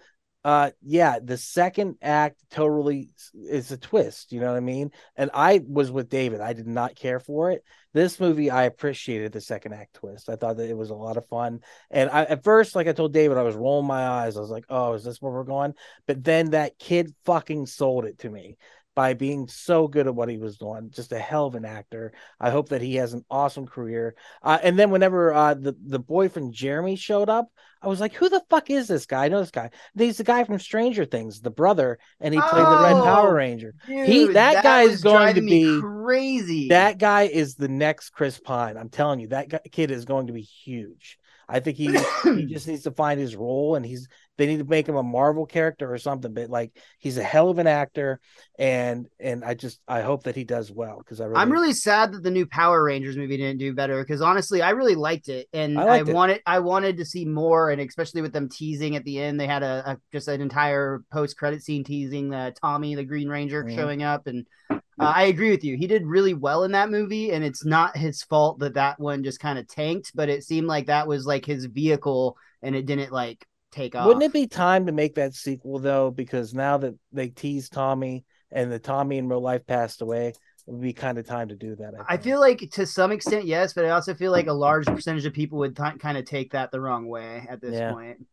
[0.45, 4.91] uh yeah, the second act totally is a twist, you know what I mean?
[5.15, 6.39] And I was with David.
[6.39, 7.63] I did not care for it.
[7.93, 10.29] This movie I appreciated the second act twist.
[10.29, 11.61] I thought that it was a lot of fun.
[11.89, 14.37] And I at first like I told David I was rolling my eyes.
[14.37, 15.73] I was like, "Oh, is this where we're going?"
[16.05, 18.57] But then that kid fucking sold it to me
[18.95, 20.89] by being so good at what he was doing.
[20.89, 22.13] Just a hell of an actor.
[22.39, 24.15] I hope that he has an awesome career.
[24.41, 27.47] Uh, and then whenever uh, the the boyfriend Jeremy showed up,
[27.85, 29.69] I was like, "Who the fuck is this guy?" I know this guy.
[29.97, 33.33] He's the guy from Stranger Things, the brother, and he played the Red Oh, Power
[33.35, 33.75] Ranger.
[33.87, 36.69] he Dude, that, guy is going to be crazy.
[36.69, 38.77] that guy is the next Chris Pine.
[38.77, 41.19] I'm telling you, that guy, kid is going to be huge.
[41.47, 44.65] I think he he just needs to find his role, and he's they need to
[44.65, 46.33] make him a Marvel character or something.
[46.33, 48.19] But like, he's a hell of an actor,
[48.57, 51.73] and and I just I hope that he does well because I really I'm really
[51.73, 55.27] sad that the new Power Rangers movie didn't do better because honestly, I really liked
[55.29, 56.07] it, and I I, it.
[56.07, 59.47] wanted I wanted to see more, and especially with them teasing at the end, they
[59.47, 63.63] had a, a just an entire post credit scene teasing uh, Tommy the Green Ranger
[63.63, 63.75] Mhm.
[63.75, 65.75] showing up, and uh, I agree with you.
[65.77, 69.23] He did really well in that movie, and it's not his fault that that one
[69.23, 72.85] just kind of tanked, but it seemed like that was like his vehicle, and it
[72.85, 73.45] didn't like
[73.75, 74.07] take off.
[74.07, 76.11] Wouldn't it be time to make that sequel though?
[76.11, 80.35] Because now that they teased Tommy and the Tommy in real life passed away, it
[80.67, 81.93] would be kind of time to do that.
[82.09, 84.85] I, I feel like to some extent, yes, but I also feel like a large
[84.85, 87.91] percentage of people would t- kind of take that the wrong way at this Yeah.
[87.91, 88.25] point.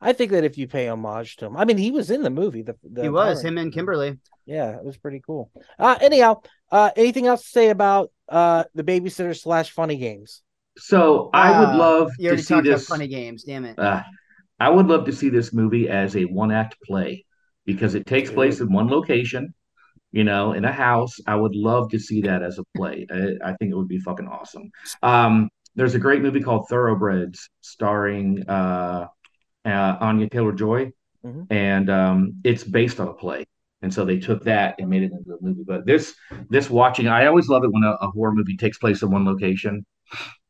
[0.00, 2.30] I think that if you pay homage to him, I mean, he was in the
[2.30, 2.62] movie.
[2.62, 4.18] The, the he was Power him and Kimberly.
[4.46, 5.50] Yeah, it was pretty cool.
[5.78, 10.42] Uh anyhow, uh anything else to say about uh the babysitter slash funny games?
[10.78, 12.86] So I would Ah, love You to see talked this.
[12.86, 13.44] funny games.
[13.44, 13.76] Damn it.
[14.62, 17.24] I would love to see this movie as a one act play
[17.66, 19.52] because it takes place in one location,
[20.12, 21.14] you know, in a house.
[21.26, 23.06] I would love to see that as a play.
[23.10, 24.70] I, I think it would be fucking awesome.
[25.02, 29.08] Um, there's a great movie called Thoroughbreds starring uh,
[29.64, 30.92] uh, Anya Taylor Joy,
[31.24, 31.46] Mhm.
[31.50, 33.44] and um, it's based on a play.
[33.82, 35.64] And so they took that and made it into a movie.
[35.66, 36.14] But this,
[36.50, 39.24] this watching, I always love it when a, a horror movie takes place in one
[39.24, 39.84] location.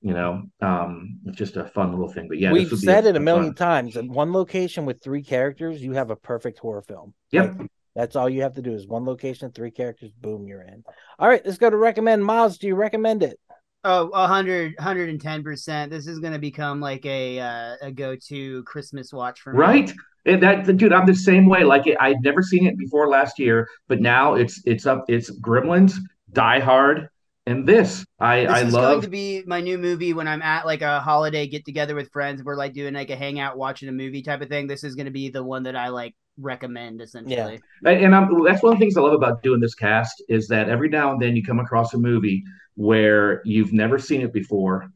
[0.03, 2.27] You know, um, it's just a fun little thing.
[2.29, 3.97] But yeah, We've would be said a- it a a million fun- times.
[3.97, 7.15] In one location with three characters, you have a perfect horror film.
[7.31, 7.59] Yep.
[7.59, 10.83] Like, that's all you have to do is one location, three characters, boom, you're in.
[11.19, 12.25] All right, let's go to recommend.
[12.25, 13.39] Miles, do you recommend it?
[13.85, 15.91] Oh, 100, 110%.
[15.91, 19.59] This is going to become like a uh, a go to Christmas watch for me.
[19.59, 19.93] right
[20.25, 23.69] and that dude i'm the same way like i'd never seen it before last year
[23.89, 25.95] but now it's it's up it's gremlins
[26.33, 27.09] die hard
[27.47, 30.65] and this i This i is going to be my new movie when I'm at
[30.65, 32.43] like a holiday get together with friends.
[32.43, 34.67] We're like doing like a hangout, watching a movie type of thing.
[34.67, 37.61] This is going to be the one that I like recommend essentially.
[37.85, 40.49] and and I'm, that's one of the things i love about doing this cast is
[40.49, 42.43] that every now and then you come across a movie
[42.75, 44.91] where you've never seen it before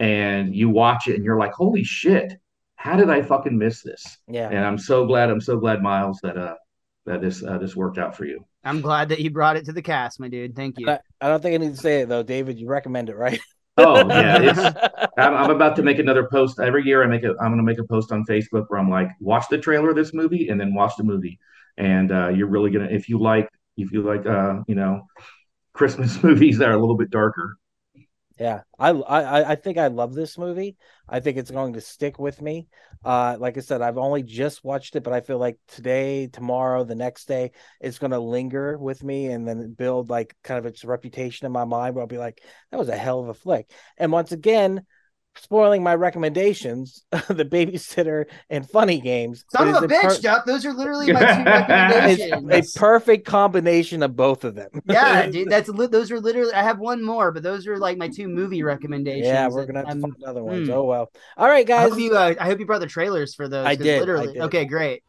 [0.00, 2.32] and you watch it and you're like, holy shit,
[2.76, 4.18] how did I fucking miss this?
[4.26, 4.48] Yeah.
[4.48, 6.54] And I'm so glad, I'm so glad, Miles, that uh
[7.06, 8.44] that this uh, this worked out for you.
[8.64, 10.54] I'm glad that you brought it to the cast, my dude.
[10.54, 10.88] Thank you.
[10.88, 12.58] I, I don't think I need to say it though, David.
[12.58, 13.40] You recommend it, right?
[13.76, 14.58] Oh yeah, it's.
[15.16, 17.02] I'm, I'm about to make another post every year.
[17.02, 17.30] I make a.
[17.40, 19.96] I'm going to make a post on Facebook where I'm like, watch the trailer of
[19.96, 21.38] this movie and then watch the movie,
[21.78, 25.02] and uh, you're really gonna if you like if you like uh you know
[25.72, 27.56] Christmas movies that are a little bit darker.
[28.40, 30.78] Yeah, I, I I think I love this movie.
[31.06, 32.68] I think it's going to stick with me.
[33.04, 36.82] Uh, like I said, I've only just watched it, but I feel like today, tomorrow,
[36.84, 37.50] the next day,
[37.82, 41.52] it's going to linger with me and then build like kind of its reputation in
[41.52, 41.94] my mind.
[41.94, 43.70] Where I'll be like, that was a hell of a flick.
[43.98, 44.86] And once again,
[45.36, 49.44] spoiling my recommendations, the babysitter and funny games.
[49.50, 50.44] Son of a is bitch, per- Duck.
[50.46, 52.46] Those are literally my two recommendations.
[52.52, 54.68] It's a perfect combination of both of them.
[54.86, 55.48] yeah, dude.
[55.50, 56.52] That's li- those are literally.
[56.52, 59.26] I have one more, but those are like my two movie recommendations.
[59.26, 60.68] Yeah, we're gonna have to I'm- find other ones.
[60.68, 60.74] hmm.
[60.74, 61.10] Oh well.
[61.36, 61.90] All right, I guys.
[61.90, 62.16] hope you.
[62.16, 63.66] Uh, I hope you brought the trailers for those.
[63.66, 64.32] I 'cause did, I Literally.
[64.34, 64.42] did.
[64.42, 65.02] Okay, great.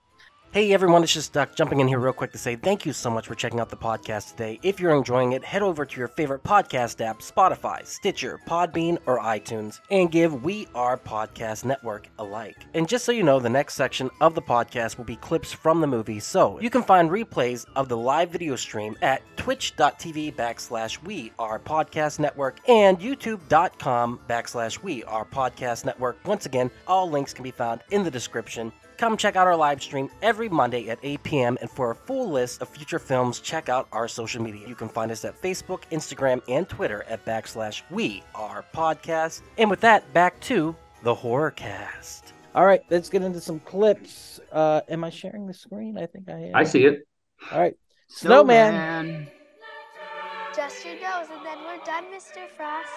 [0.54, 3.10] Hey everyone, it's just Duck jumping in here real quick to say thank you so
[3.10, 4.60] much for checking out the podcast today.
[4.64, 9.20] If you're enjoying it, head over to your favorite podcast app, Spotify, Stitcher, Podbean, or
[9.20, 12.58] iTunes, and give We Are Podcast Network a like.
[12.74, 15.80] And just so you know, the next section of the podcast will be clips from
[15.80, 21.02] the movie, so you can find replays of the live video stream at twitch.tv backslash
[21.02, 26.18] We Are Podcast Network and youtube.com backslash We Are Podcast Network.
[26.26, 28.74] Once again, all links can be found in the description.
[29.02, 31.58] Come check out our live stream every Monday at 8 p.m.
[31.60, 34.68] And for a full list of future films, check out our social media.
[34.68, 39.42] You can find us at Facebook, Instagram, and Twitter at backslash We Are Podcast.
[39.58, 42.34] And with that, back to the horror cast.
[42.54, 44.40] All right, let's get into some clips.
[44.52, 45.98] Uh, am I sharing the screen?
[45.98, 46.52] I think I am.
[46.54, 47.00] I see it.
[47.52, 47.74] All right,
[48.08, 48.72] Snowman.
[48.72, 49.28] Snowman.
[50.56, 52.48] Just your nose, and then we're done, Mr.
[52.56, 52.92] Frost.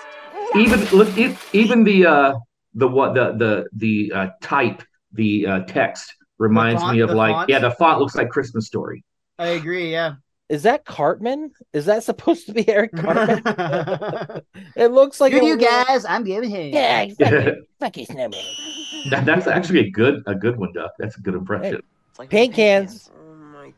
[0.54, 2.34] Even look, e- even the uh
[2.74, 4.82] the what the the the uh, type
[5.14, 7.48] the uh, text reminds font- me of like font?
[7.50, 9.04] yeah the font looks like Christmas Story.
[9.38, 9.90] I agree.
[9.90, 10.14] Yeah.
[10.50, 11.52] Is that Cartman?
[11.72, 13.42] Is that supposed to be Eric Cartman?
[14.76, 16.04] it looks like Good you guys.
[16.04, 16.72] I'm giving him.
[16.74, 17.54] Yeah, exactly.
[17.80, 18.40] Fuck you, Snowman.
[19.10, 20.92] That, that's actually a good a good one, Duck.
[20.98, 21.80] That's a good impression.
[22.10, 23.10] It's like Paint cans.
[23.18, 23.72] Oh my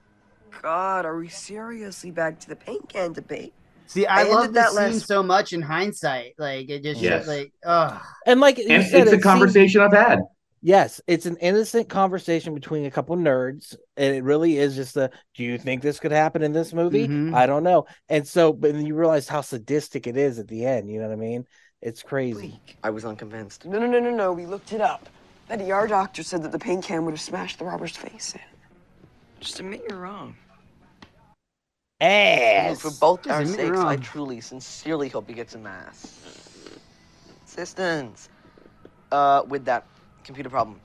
[0.61, 3.55] god, are we seriously back to the paint can debate?
[3.87, 6.35] See, I, I love that that scene last- so much in hindsight.
[6.37, 7.29] Like it just Yes.
[7.29, 8.01] like, ugh.
[8.27, 10.19] And like you And said, it's it a seems- conversation I've had.
[10.67, 15.11] Yes, it's an innocent conversation between a couple nerds, and it really is just a.
[15.37, 17.07] Do you think this could happen in this movie?
[17.07, 17.33] Mhm.
[17.33, 17.87] I don't know.
[18.09, 20.91] And so, but then you realize how sadistic it is at the end.
[20.91, 21.47] You know what I mean?
[21.83, 22.61] It's crazy.
[22.83, 23.65] I was unconvinced.
[23.65, 24.33] No, no, no, no, no.
[24.33, 25.09] We looked it up.
[25.47, 28.41] That ER doctor said that the paint can would have smashed the robber's face in.
[29.39, 30.35] Just admit you're wrong.
[32.01, 32.81] Ass.
[32.81, 36.13] For both Just our sakes, I truly, sincerely hope he gets a mass.
[37.47, 38.31] Assistance.
[39.13, 39.87] Uh, with that
[40.27, 40.81] computer problem.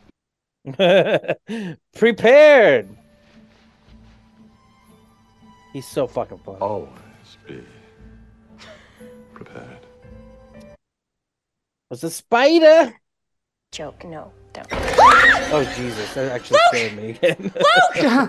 [1.95, 2.88] Prepared.
[5.73, 6.58] He's so fucking funny.
[6.60, 6.89] Always
[7.47, 7.63] be
[9.34, 9.86] prepared.
[11.89, 12.93] Was a spider?
[13.71, 14.67] Joke, no, don't.
[15.54, 16.13] Oh Jesus!
[16.13, 17.51] That actually scared me again.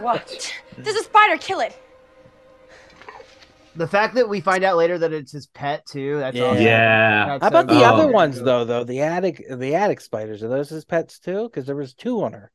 [0.03, 0.53] what?
[0.77, 1.37] There's a spider.
[1.39, 1.77] Kill it.
[3.75, 6.19] The fact that we find out later that it's his pet too.
[6.19, 6.45] That's Yeah.
[6.45, 6.63] awesome.
[6.63, 7.27] Yeah.
[7.27, 8.13] That's How about so the other Oh.
[8.13, 8.65] ones though?
[8.65, 11.45] Though the attic, the attic spiders are those his pets too?
[11.45, 12.51] Because there was two on her.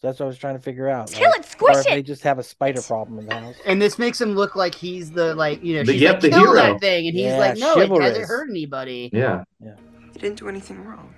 [0.00, 1.10] So that's what I was trying to figure out.
[1.10, 1.84] Kill like, it, squish or it.
[1.90, 3.54] They just have a spider problem in the house.
[3.66, 6.22] And this makes him look like he's the like you know The- she's yep, like
[6.22, 6.54] the kill hero.
[6.54, 8.08] that thing, and he's Yeah, like no, it chivalrous.
[8.08, 9.10] hasn't hurt anybody.
[9.12, 9.44] Yeah.
[9.62, 9.74] Yeah.
[10.14, 11.14] He didn't do anything wrong.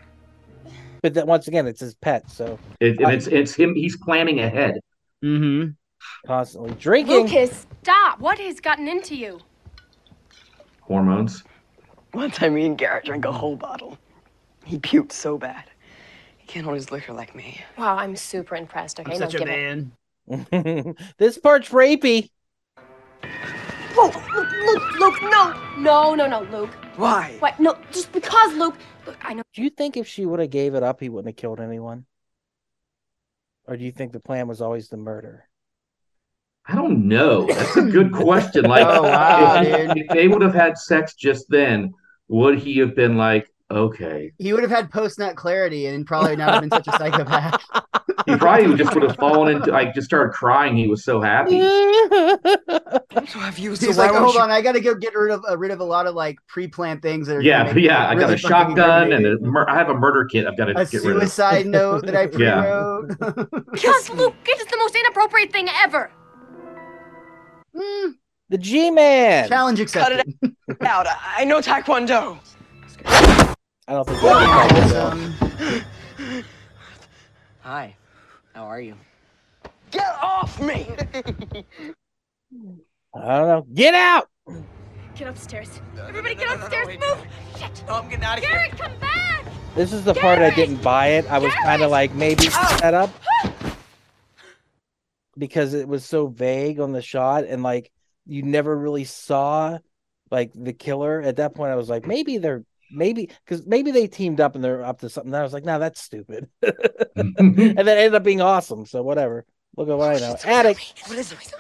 [1.03, 3.75] But that once again, it's his pet, so It, and it's it's him.
[3.77, 4.81] He's planning ahead.
[5.25, 5.71] Mm-hmm.
[6.27, 7.27] Constantly drinking.
[7.27, 8.21] Lucas, stop.
[8.21, 9.41] What has gotten into you?
[10.83, 11.45] Hormones.
[12.13, 13.99] One I mean Garrett drank a whole bottle.
[14.65, 15.65] He puked so bad.
[16.39, 17.61] He can't hold his liquor like me.
[17.77, 19.01] Wow, I'm super impressed.
[19.01, 19.87] Okay, I'm no, such a give it.
[20.29, 20.95] man.
[21.19, 22.31] this part's rapey.
[23.95, 26.71] Whoa, Luke, Luke, Luke, no, no, no, no, Luke.
[26.97, 27.37] Why?
[27.39, 27.59] What?
[27.61, 28.77] No, just because, Luke.
[29.07, 29.43] Look, I know.
[29.55, 32.07] Do you think if she would have gave it up, he wouldn't have killed anyone?
[33.67, 35.49] Or do you think the plan was always the murder?
[36.69, 37.47] I don't know.
[37.47, 38.65] That's a good question.
[38.69, 41.93] Like, Oh, wow, if, if they would have had sex just then,
[42.29, 44.33] would he have been like, okay?
[44.39, 47.63] He would have had post nut clarity and probably not have been such a psychopath.
[48.27, 50.77] He probably just would have fallen into like just started crying.
[50.77, 51.61] He was so happy.
[53.29, 53.75] So have you.
[53.77, 55.57] So He's like, won't hold you- on, I got to go get rid of uh,
[55.57, 57.41] rid of a lot of like pre-planned things that are.
[57.43, 58.05] Yeah, yeah.
[58.11, 60.47] it I got a shotgun and a mur- I have a murder kit.
[60.47, 61.23] I've got to get rid of.
[61.23, 62.61] suicide note that I Yeah.
[62.61, 63.73] pre-wrote.
[63.73, 66.11] Because, Luke, it is the most inappropriate thing ever.
[67.79, 68.11] Hmm,
[68.49, 69.49] the G Man.
[69.49, 70.35] challenge Cut accepted.
[70.43, 71.07] it out.
[71.07, 72.39] I, I know Taekwondo.
[73.05, 73.55] I
[73.93, 75.35] don't think that's Um,
[77.61, 77.95] Hi.
[78.55, 78.95] How are you?
[79.91, 80.89] Get off me!
[81.15, 81.25] I
[83.39, 83.67] don't know.
[83.75, 84.29] Get out!
[85.15, 85.81] Get upstairs.
[85.99, 86.89] Everybody get upstairs.
[86.89, 87.19] Move.
[87.59, 87.85] Shit.
[87.89, 88.53] Oh, I'm getting out of here.
[88.53, 89.45] Garrett, come back.
[89.75, 91.31] This is the part I didn't buy it.
[91.31, 93.11] I was kind of like maybe set up
[95.39, 97.91] because it was so vague on the shot and like
[98.27, 99.79] you never really saw
[100.31, 101.21] like the killer.
[101.23, 104.63] At that point, I was like, maybe they're maybe because maybe they teamed up and
[104.63, 105.35] they're up to something.
[105.35, 106.49] I was like, no, that's stupid.
[107.17, 108.87] and then it ended up being awesome.
[108.87, 109.45] So whatever.
[109.77, 110.37] Look at what I know.
[110.45, 110.79] Attic.
[111.07, 111.55] What is it?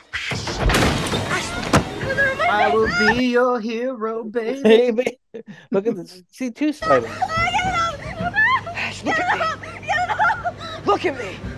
[2.49, 4.63] I will be your hero, baby.
[4.63, 5.19] Baby.
[5.71, 6.23] Look at this.
[6.31, 7.11] See two spiders.
[9.05, 9.67] Look at me.
[10.87, 11.56] Look at me.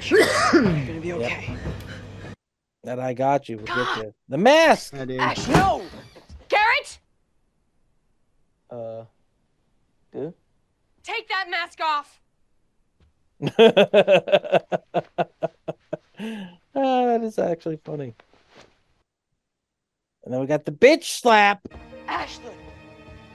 [0.00, 0.18] I you.
[0.52, 1.56] You're gonna be okay.
[2.84, 3.58] That I got you.
[3.58, 4.14] We'll get you.
[4.28, 4.94] The mask.
[4.94, 5.18] I do.
[5.18, 5.82] Ash, no!
[6.48, 6.98] Garrett,
[8.70, 9.04] Uh.
[10.12, 10.34] Dude.
[11.02, 12.20] take that mask off.
[16.72, 18.14] Ah, that is actually funny.
[20.24, 21.66] And then we got the bitch slap.
[22.06, 22.52] Ashley!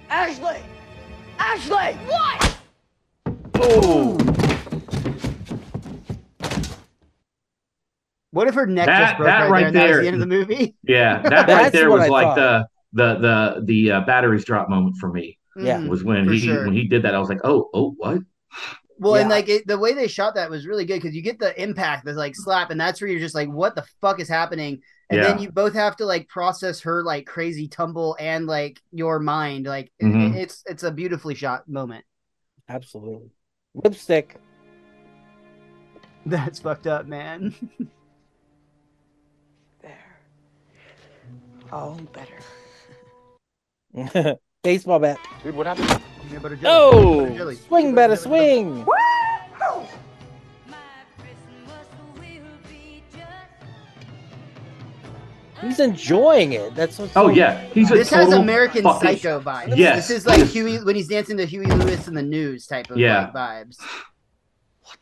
[0.10, 0.62] Ashley!
[1.38, 1.94] Ashley!
[2.08, 2.58] What?
[3.56, 4.18] Oh,
[8.36, 10.02] What if her neck That- just broke that right, right there, and that was there.
[10.02, 10.76] the end of the movie?
[10.84, 12.36] Yeah, that right That's there was I like thought.
[12.36, 15.38] the the the the uh, batteries drop moment for me.
[15.56, 15.80] Yeah.
[15.80, 15.88] Mm.
[15.88, 16.66] Was when he sure.
[16.66, 18.20] when he did that, I was like, oh oh what?
[19.00, 21.40] Well, and like it, the way they shot that was really good because you get
[21.40, 24.28] the impact, the like slap, and that's where you're just like, "What the fuck is
[24.30, 28.82] happening?" And then you both have to like process her like crazy tumble and like
[28.92, 29.66] your mind.
[29.66, 30.36] Like it- Mhm.
[30.36, 32.04] it's it's a beautifully shot moment.
[32.70, 33.32] absolutely.
[33.76, 34.36] Lipstick.
[36.26, 37.54] That's fucked up, man.
[41.72, 42.38] Oh, better.
[44.64, 45.18] Baseball bat.
[45.44, 46.02] Dude, what happened?
[46.28, 46.74] Peanut butter jelly.
[46.76, 47.56] Oh, butter jelly.
[47.56, 48.74] swing, Peanut better butter jelly.
[48.74, 48.86] swing.
[55.62, 56.76] He's enjoying it.
[56.76, 59.76] That's what's Oh yeah, he's a This has American fucking- Psycho vibes.
[59.78, 60.44] Yes, this is like.
[60.48, 63.22] Huey when he's dancing to Huey Lewis in the news type of Yeah.
[63.22, 63.78] like vibes.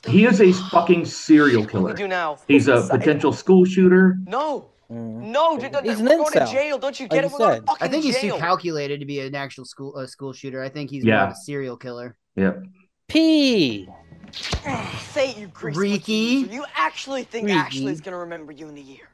[0.07, 1.87] He is a fucking serial What do killer.
[1.89, 2.37] we do now?
[2.47, 4.17] He's a potential school shooter.
[4.27, 4.69] No!
[4.91, 5.31] Mm.
[5.31, 6.77] No, dude, He's an we're going to jail.
[6.77, 7.31] Don't you like get you it?
[7.31, 7.77] We're going said.
[7.77, 8.35] to I think he's jail.
[8.35, 10.61] too calculated to be an actual school a school shooter.
[10.61, 11.15] I think he's Yeah.
[11.17, 12.17] more of a serial killer.
[12.35, 12.63] Yep.
[13.07, 13.87] P.
[15.11, 16.47] Say it, you greasy Reeky.
[16.51, 17.57] You actually think Reeky.
[17.59, 19.09] Ashley's gonna remember you in a year.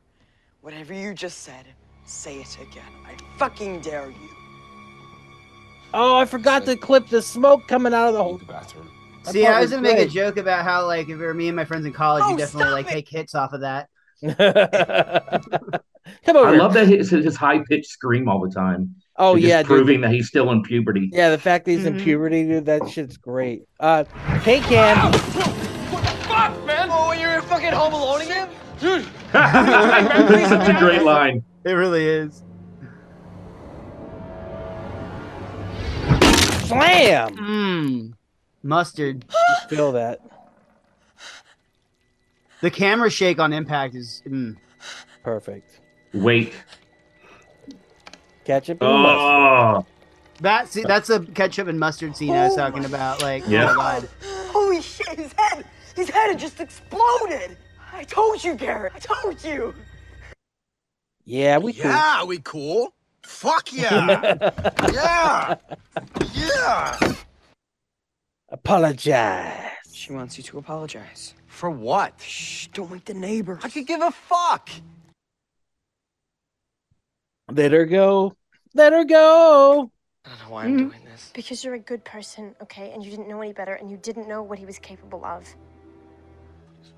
[0.62, 1.66] Whatever you just said,
[2.06, 2.84] say it again.
[3.06, 4.30] I fucking dare you.
[5.94, 8.38] Oh, I forgot to clip the smoke coming out of the hole.
[8.38, 8.90] the bathroom.
[9.24, 11.48] See, I was was gonna make a joke about how like if it were me
[11.48, 12.92] and my friends in college, Oh, you definitely like it!
[12.92, 13.90] take hits off of that.
[16.26, 16.48] Come over.
[16.50, 18.96] I love that his, his high pitched scream all the time.
[19.18, 19.68] Oh It's just yeah, dude.
[19.68, 21.10] proving that he's still in puberty.
[21.14, 22.04] Yeah, the fact that he's in Mhm.
[22.04, 23.64] puberty, dude, that shit's great.
[23.80, 24.04] Uh,
[24.42, 25.12] paint can.
[25.14, 26.90] Fuck, man!
[26.92, 28.50] Oh, you're fucking home alone again?
[28.80, 29.06] Dude!
[29.32, 31.44] That's such a great line.
[31.66, 32.44] It really is.
[36.68, 37.36] Slam.
[37.36, 38.14] Mmm.
[38.64, 39.26] Mustard.
[39.70, 40.20] Feel that.
[42.62, 44.22] The camera shake on impact is.
[44.28, 44.58] Mm.
[45.24, 45.80] Perfect.
[46.14, 46.54] Wait.
[48.46, 49.20] Ketchup and mustard.
[49.22, 49.86] Oh,
[50.42, 53.22] That see, that's the ketchup and mustard scene I was talking about.
[53.22, 53.72] Like, Yeah.
[53.72, 54.10] oh my god.
[54.48, 55.66] Holy shit, his head!
[55.96, 57.58] His head had just exploded!
[57.94, 58.94] I told you, Garrett.
[58.96, 59.74] I told you.
[61.26, 62.94] Yeah, we Yeah, we cool.
[63.24, 64.50] Fuck yeah.
[64.92, 65.56] yeah.
[66.34, 67.14] Yeah.
[68.50, 69.72] Apologize.
[69.92, 71.36] She wants you to apologize.
[71.60, 72.22] For what?
[72.22, 73.60] Shh, don't wake the neighbors.
[73.66, 74.70] I could give a fuck.
[77.52, 78.38] Let her go.
[78.74, 79.92] Let her go.
[80.24, 80.78] I don't know why I'm mm.
[80.78, 81.32] doing this.
[81.34, 82.92] Because you're a good person, okay?
[82.92, 85.54] And you didn't know any better, and you didn't know what he was capable of.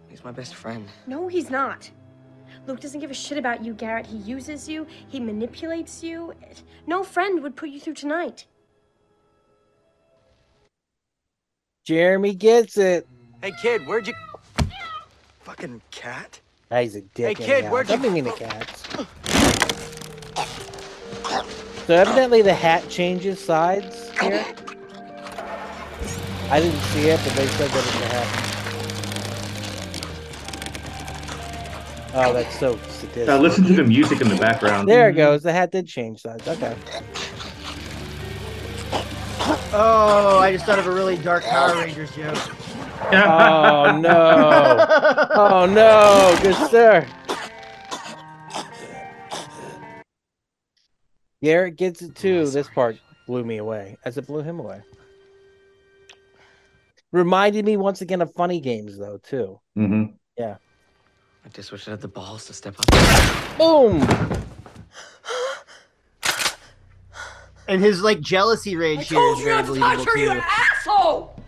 [0.07, 0.87] He's my best friend.
[1.07, 1.89] No, he's not.
[2.67, 4.05] Luke doesn't give a shit about you, Garrett.
[4.05, 6.35] He uses you, he manipulates you.
[6.85, 8.45] No friend would put you through tonight.
[11.83, 13.07] Jeremy gets it.
[13.41, 14.13] Hey, kid, where'd you.
[15.51, 16.39] Fucking cat?
[16.71, 17.37] Ah, he's a dick.
[17.37, 17.71] Hey, kid, anyhow.
[17.73, 18.83] where'd you- Don't mean the cats.
[21.87, 24.45] So evidently the hat changes sides here.
[26.49, 28.27] I didn't see it, but they said that it's a hat.
[32.13, 33.27] Oh, that's so sadistic.
[33.27, 34.87] uh, listen to the music in the background.
[34.87, 35.43] There it goes.
[35.43, 36.47] The hat did change sides.
[36.47, 36.75] Okay.
[39.73, 42.37] Oh, I just thought of a really dark Power Rangers joke.
[43.13, 44.85] Oh no!
[45.31, 46.37] Oh no!
[46.41, 47.07] Good sir.
[51.43, 52.47] Garrett gets it too.
[52.47, 52.97] This part.
[53.27, 54.81] blew me away, as it blew him away.
[57.11, 59.59] Reminded me once again of funny games, though, too.
[59.77, 60.13] Mm-hmm.
[60.37, 60.57] Yeah.
[61.45, 63.57] I just wish I had the balls to step up.
[63.57, 64.07] Boom.
[67.67, 70.29] And his like jealousy rage here is very believable too.
[70.29, 71.40] asshole!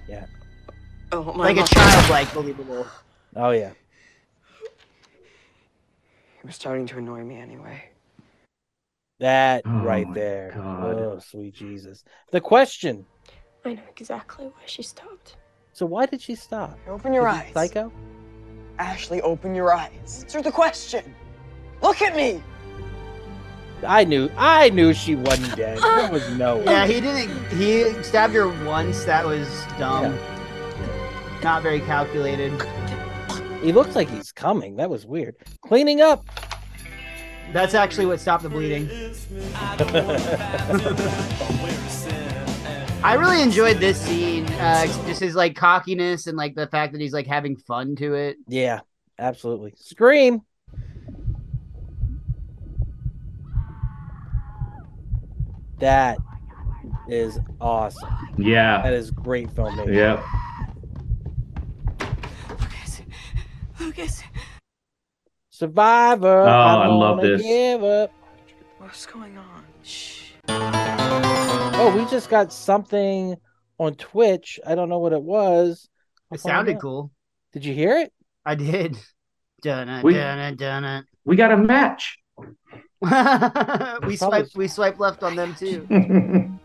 [1.13, 1.19] Yeah.
[1.27, 1.67] Oh my Like a God.
[1.67, 2.87] childlike believable.
[3.35, 3.71] Oh yeah.
[6.41, 7.83] He was starting to annoy me anyway.
[9.19, 10.53] That Oh right there.
[10.55, 10.95] God.
[10.99, 12.03] Oh, sweet Jesus.
[12.31, 13.05] The question.
[13.65, 15.37] I know exactly why she stopped.
[15.71, 16.77] So why did she stop?
[16.87, 17.53] Open your Is eyes.
[17.53, 17.91] Psycho?
[18.77, 20.23] Ashley, open your eyes.
[20.23, 21.15] Answer the question.
[21.81, 22.41] Look at me.
[23.85, 25.77] I knew I knew she wasn't dead.
[25.77, 26.65] There was no way.
[26.65, 27.47] Yeah, he didn't.
[27.57, 29.03] He stabbed her once.
[29.05, 29.47] That was
[29.77, 30.17] dumb.
[31.43, 32.53] Not very calculated.
[33.61, 34.77] He looks like he's coming.
[34.77, 35.35] That was weird.
[35.61, 36.25] Cleaning up.
[37.51, 38.89] That's actually what stopped the bleeding.
[43.03, 44.45] I really enjoyed this scene.
[44.53, 48.13] Uh, just his like cockiness and like the fact that he's like having fun to
[48.13, 48.37] it.
[48.47, 48.79] Yeah,
[49.19, 49.73] absolutely.
[49.77, 50.41] Scream.
[55.79, 56.17] That
[57.09, 58.15] is awesome.
[58.37, 58.81] Yeah.
[58.81, 59.93] That is great filmmaking.
[59.93, 60.25] Yeah.
[63.83, 64.23] Lucas.
[65.49, 66.41] Survivor.
[66.43, 67.41] Oh, I I'm love this.
[67.41, 68.11] Give up.
[68.79, 69.63] What's going on?
[69.83, 70.31] Shh.
[70.47, 73.35] Oh, we just got something
[73.77, 74.59] on Twitch.
[74.65, 75.89] I don't know what it was.
[76.31, 76.81] I'll It sounded out.
[76.81, 77.11] cool.
[77.51, 78.11] Did you hear it?
[78.45, 78.97] I did.
[79.61, 81.05] Dun it, We- dun it, dun it.
[81.25, 82.17] We got a match.
[84.05, 85.87] we swipe we swipe left on them too.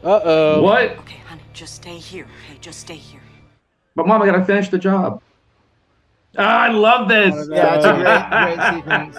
[0.00, 0.62] Uh oh.
[0.62, 0.96] what?
[0.98, 2.24] Okay, honey, just stay here.
[2.48, 3.20] Okay, just stay here.
[3.98, 5.20] But mom, I gotta finish the job.
[6.36, 7.48] Ah, I love this.
[7.50, 9.16] Yeah, it's a great great sequence.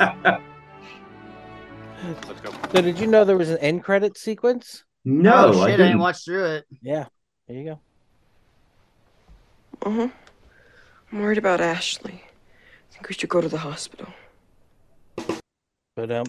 [2.72, 4.86] So did you know there was an end credit sequence?
[5.04, 5.88] No, oh, I shit, I, didn't.
[5.88, 6.66] didn't watch through it.
[6.82, 7.08] Yeah.
[7.50, 7.80] There you go.
[9.82, 10.08] Uh-huh.
[11.12, 12.24] I'm worried about Ashley.
[12.24, 14.08] I think we should go to the hospital.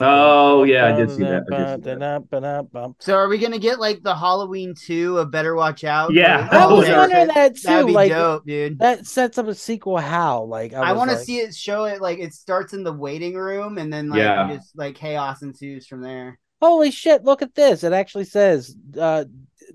[0.01, 2.95] Oh yeah, I did see that.
[3.01, 6.13] So are we gonna get like the Halloween two of Better Watch Out?
[6.13, 6.49] Yeah.
[6.51, 7.63] I was wondering that too.
[7.65, 8.79] That'd be like dope, dude.
[8.79, 9.99] that sets up a sequel.
[9.99, 10.45] How?
[10.45, 12.93] Like I, I, want to like- see it show it like it starts in the
[12.93, 14.55] waiting room and then like Yeah.
[14.55, 16.39] just like chaos ensues from there.
[16.61, 17.25] Holy shit!
[17.25, 17.85] Look at this.
[17.85, 19.25] It actually says uh,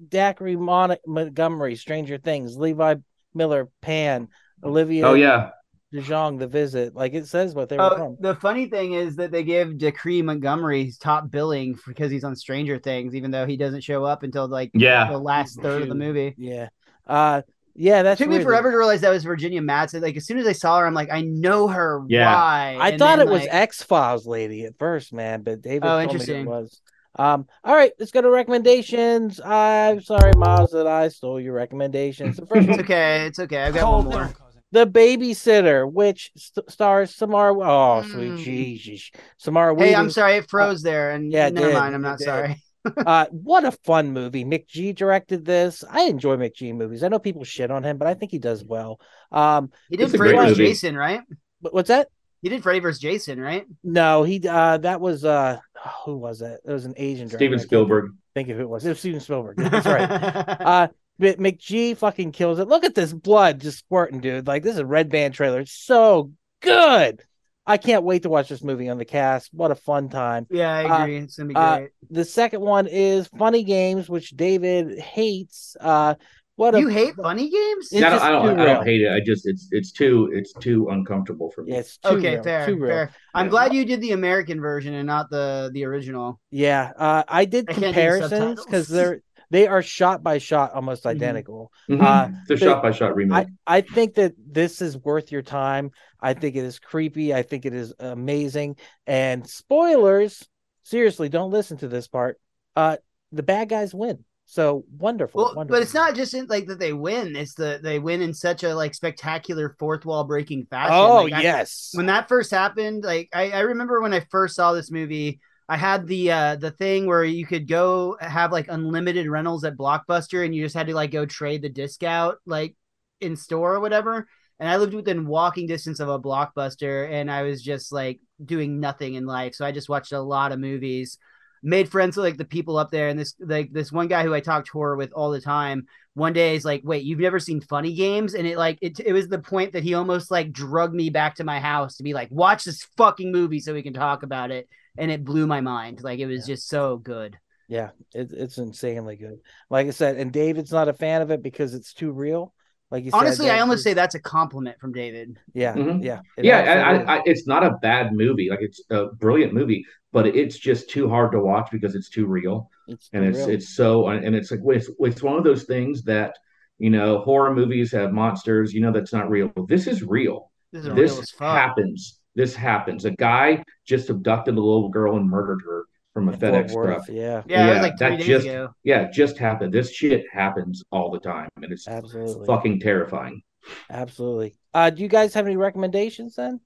[0.07, 2.95] Dacre Mon- Montgomery, Stranger Things, Levi
[3.33, 4.27] Miller, Pan,
[4.63, 5.07] Olivia.
[5.07, 5.49] Oh yeah.
[5.95, 6.95] DeJonge, The Visit.
[6.95, 8.17] Like it says what they were Oh, from.
[8.19, 12.77] the funny thing is that they give Dacre Montgomery's top billing because he's on Stranger
[12.77, 15.09] Things, even though he doesn't show up until like Yeah.
[15.09, 16.35] the last third of the movie.
[16.37, 16.69] Yeah.
[17.07, 17.41] Uh,
[17.75, 18.03] yeah.
[18.03, 20.01] that It took me forever to realize that was Virginia Madsen.
[20.01, 22.01] Like as soon as I saw her, I'm like, I know her.
[22.07, 22.33] Yeah.
[22.33, 22.77] Why?
[22.79, 25.89] I And thought then, it was X Files lady at first, man, but David Oh,
[25.89, 26.41] told me interesting.
[26.41, 26.81] it was.
[27.17, 29.39] Um, all right, let's go to recommendations.
[29.39, 32.35] I'm sorry, Miles, that I stole your recommendations.
[32.35, 33.25] The first It's okay.
[33.25, 33.63] It's okay.
[33.63, 34.33] I've got one more.
[34.75, 37.53] The Babysitter, which st- stars Samara.
[37.61, 38.43] Oh, sweet Mm.
[38.43, 39.73] Jesus, Samara.
[39.79, 41.73] Hey, I'm sorry, it froze there, and yeah, never did.
[41.75, 41.95] mind.
[41.95, 42.25] I'm not did.
[42.25, 42.61] sorry.
[42.97, 44.43] uh, what a fun movie.
[44.43, 45.85] McG directed this.
[45.89, 47.03] I enjoy McG movies.
[47.03, 48.99] I know people shit on him, but I think he does well.
[49.31, 50.57] Um, He did Freddy vs.
[50.57, 51.21] Jason, right?
[51.61, 52.09] but what's that?
[52.41, 52.99] He did Freddy vs.
[52.99, 53.65] Jason, right?
[53.81, 55.57] No, he uh that was uh
[56.03, 56.59] who was it?
[56.65, 57.37] It was an Asian director.
[57.37, 58.11] Steven Spielberg.
[58.33, 58.85] Think of who it was.
[58.85, 59.55] It was Steven Spielberg.
[59.55, 60.11] That's right.
[60.59, 60.87] uh
[61.19, 62.67] but McG fucking kills it.
[62.67, 64.47] Look at this blood just squirting, dude.
[64.47, 65.61] Like this is a red band trailer.
[65.61, 67.21] It's so good.
[67.67, 69.51] I can't wait to watch this movie on the cast.
[69.53, 70.45] What a fun time.
[70.51, 71.17] yeah, I Uh, agree.
[71.17, 71.89] it's gonna be uh, great.
[72.11, 75.75] The second one is Funny Games, which David hates.
[75.79, 76.15] Uh
[76.57, 77.89] what a you hate funny games?
[77.93, 79.11] I don't, I don't, I don't hate it.
[79.11, 81.73] I just it's it's too it's too uncomfortable for me.
[81.73, 82.87] yeah, it's too okay, real, fair, too real.
[82.91, 83.11] fair.
[83.33, 83.49] I'm Yeah.
[83.49, 86.39] glad you did the American version and not the the original.
[86.51, 90.37] Yeah, uh, I did I can't do the comparisons because they're they are shot by
[90.37, 91.11] shot almost Mhm.
[91.11, 91.71] identical.
[91.89, 92.01] Mhm.
[92.01, 93.47] Uh, it's a but shot by shot remake.
[93.67, 95.91] I I think that this is worth your time.
[96.19, 97.33] I think it is creepy.
[97.33, 98.77] I think it is amazing.
[99.05, 100.47] And spoilers,
[100.83, 102.39] seriously, don't listen to this part.
[102.75, 102.97] Uh,
[103.31, 104.23] the bad guys win.
[104.47, 105.43] So wonderful.
[105.43, 105.75] Well, wonderful.
[105.75, 107.35] but it's not just in, like that they win.
[107.35, 110.93] It's the they win in such a like spectacular fourth wall breaking fashion.
[110.95, 111.89] Oh Like, I- yes.
[111.93, 115.77] when that first happened, like I, I remember when I first saw this movie, I
[115.77, 120.45] had the uh the thing where you could go have like unlimited rentals at Blockbuster
[120.45, 122.75] and you just had to like go trade the disc out like
[123.19, 124.27] in store or whatever.
[124.59, 128.79] And I lived within walking distance of a Blockbuster and I was just like doing
[128.79, 129.55] nothing in life.
[129.55, 131.17] So I just watched a lot of movies,
[131.63, 134.33] made friends with like the people up there and this like this one guy who
[134.33, 137.59] I talked horror with all the time one day is like, "Wait, you've never seen
[137.59, 140.93] Funny Games?" And it like it it was the point that he almost like drugged
[140.95, 143.93] me back to my house to be like, "Watch this fucking movie so we can
[143.93, 146.03] talk about it." And it blew my mind.
[146.03, 147.37] Like it was just so good.
[147.67, 149.39] Yeah, it, it's insanely good.
[149.69, 152.53] Like I said, and David's not a fan of it because it's too real.
[152.91, 155.39] Like you Honestly, said, I almost say that's a compliment from David.
[155.53, 156.01] Yeah, Mhm.
[156.01, 158.49] yeah, it yeah, I, I, I, it's not a bad movie.
[158.49, 162.25] Like it's a brilliant movie, but it's just too hard to watch because it's too
[162.27, 163.47] real, It's and too it's real.
[163.47, 166.35] it's so and it's like it's it's one of those things that
[166.77, 168.73] you know horror movies have monsters.
[168.73, 169.51] You know that's not real.
[169.67, 170.51] This is real.
[170.71, 171.65] This is real This as fuck.
[171.65, 172.19] happens.
[172.35, 173.05] This happens.
[173.05, 177.05] A guy just abducted a little girl and murdered her from a In FedEx Worth,
[177.05, 177.09] truck.
[177.09, 177.43] yeah.
[177.47, 178.69] Yeah, it was like three that days just ago.
[178.83, 179.73] yeah, just happened.
[179.73, 182.45] This shit happens all the time, and it's Absolutely.
[182.45, 183.41] fucking terrifying.
[183.89, 184.55] Absolutely.
[184.73, 186.59] Uh, do you guys have any recommendations then?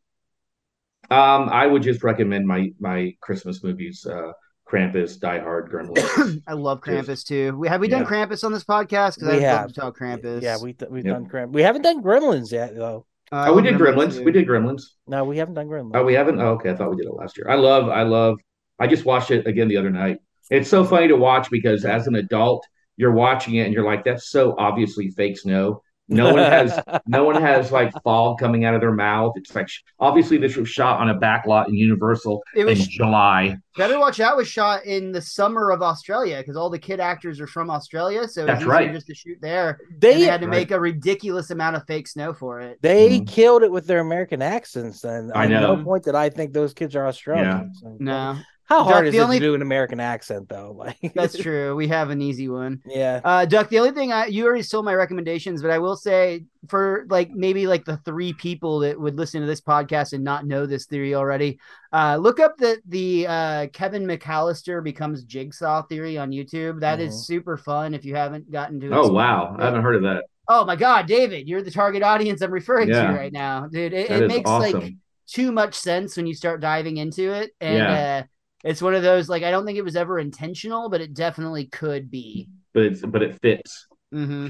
[1.10, 4.32] Um, I would just recommend my my Christmas movies: uh,
[4.70, 6.42] Krampus, Die Hard, Gremlins.
[6.48, 7.58] I love Just- Krampus too.
[7.58, 8.08] We have we done Yeah.
[8.10, 9.68] Krampus on this podcast because We I love have.
[9.70, 10.42] to talk Krampus.
[10.42, 11.14] Yeah, we we've Yep.
[11.16, 11.52] done Grim.
[11.52, 13.06] We haven't done Gremlins yet though.
[13.32, 14.18] Uh, oh, we did Gremlins Gremlins.
[14.18, 14.24] too.
[14.24, 14.82] We did Gremlins.
[15.08, 15.92] No, we haven't done Gremlins.
[15.96, 16.40] Oh, we haven't.
[16.40, 17.48] Oh, okay, I thought we did it last year.
[17.50, 17.90] I love.
[17.90, 18.40] I love.
[18.80, 20.18] I just watched it again the other night.
[20.50, 22.66] It's so funny to watch because as an adult,
[22.98, 26.80] you're watching it and you're like, "That's so obviously fake snow." No one has.
[27.08, 29.34] no one has like fog coming out of their mouth.
[29.36, 32.90] It's like obviously this was shot on a back lot in Universal It was- in
[32.90, 33.58] July.
[33.78, 37.40] Better Watch Out was shot in the summer of Australia because all the kid actors
[37.40, 38.92] are from Australia, so That's it's easier right.
[38.94, 39.78] just to shoot there.
[40.00, 40.58] They- they had to Right.
[40.58, 42.80] make a ridiculous amount of fake snow for it.
[42.82, 43.28] They Mhm.
[43.28, 45.02] killed it with their American accents.
[45.02, 45.76] Then I know.
[45.76, 47.72] no point that I think those kids are Australian.
[47.76, 48.36] So- No,
[48.70, 50.72] How hard Duck, is it only- to do an American accent though?
[50.78, 51.76] Like that's true.
[51.76, 52.82] We have an easy one.
[52.86, 53.20] Yeah.
[53.26, 56.46] Uh, Duck, the only thing I you already stole my recommendations, but I will say
[56.68, 60.46] for like maybe like the three people that would listen to this podcast and not
[60.46, 61.60] know this theory already,
[61.92, 66.80] uh, look up the the uh, Kevin McAllister becomes Jigsaw theory on YouTube.
[66.82, 67.26] That is Mhm.
[67.26, 68.92] super fun if you haven't gotten to.
[68.94, 69.62] Oh wow, it.
[69.62, 70.26] I haven't heard of that.
[70.48, 73.08] Oh my God, David, you're the target audience I'm referring Yeah.
[73.08, 73.94] to right now, dude.
[73.94, 74.80] It, That it is makes awesome.
[74.80, 74.94] like
[75.28, 78.24] too much sense when you start diving into it, and Yeah.
[78.64, 81.66] It's one of those like I don't think it was ever intentional, but it definitely
[81.66, 82.50] could be.
[82.74, 83.88] But it's but it fits.
[84.14, 84.50] Mm-hmm.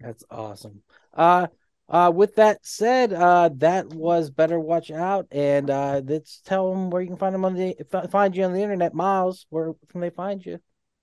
[0.00, 0.82] That's awesome.
[1.14, 1.48] Uh
[1.88, 6.90] uh with that said, uh that was better watch out and uh let's tell them
[6.90, 7.74] where you can find them on the
[8.10, 8.94] find you on the internet.
[8.94, 10.58] Miles, where can they find you?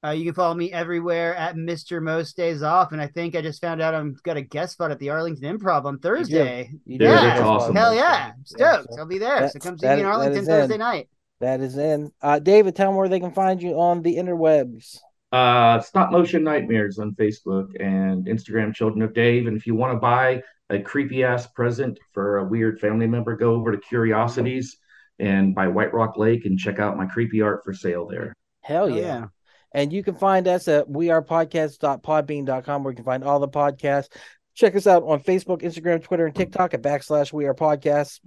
[0.05, 1.99] Uh, you can follow me everywhere at Mr.
[1.99, 4.91] Most Days Off, and I think I just found out I'm got a guest spot
[4.91, 6.69] at the Arlington Improv on Thursday.
[6.85, 7.75] You Dude, yeah, that's awesome.
[7.75, 8.93] hell yeah, I'm Yeah, stoked.
[8.93, 9.49] so I'll be there.
[9.49, 10.79] So come see that- me in Arlington Thursday in.
[10.79, 11.09] night.
[11.39, 12.11] That is in.
[12.21, 14.99] Uh David, tell them where they can find you on the interwebs.
[15.31, 19.47] Uh, Stop Motion Nightmares on Facebook and Instagram, Children of Dave.
[19.47, 23.35] And if you want to buy a creepy ass present for a weird family member,
[23.35, 24.77] go over to Curiosities
[25.19, 28.33] and by White Rock Lake and check out my creepy art for sale there.
[28.61, 29.03] Hell Hell yeah.
[29.03, 29.25] yeah.
[29.73, 34.07] And you can find us at wearepodcast.podbean.com where you can find all the podcasts.
[34.53, 38.21] Check us out on Facebook, Instagram, Twitter, and TikTok at backslash we are podcasts.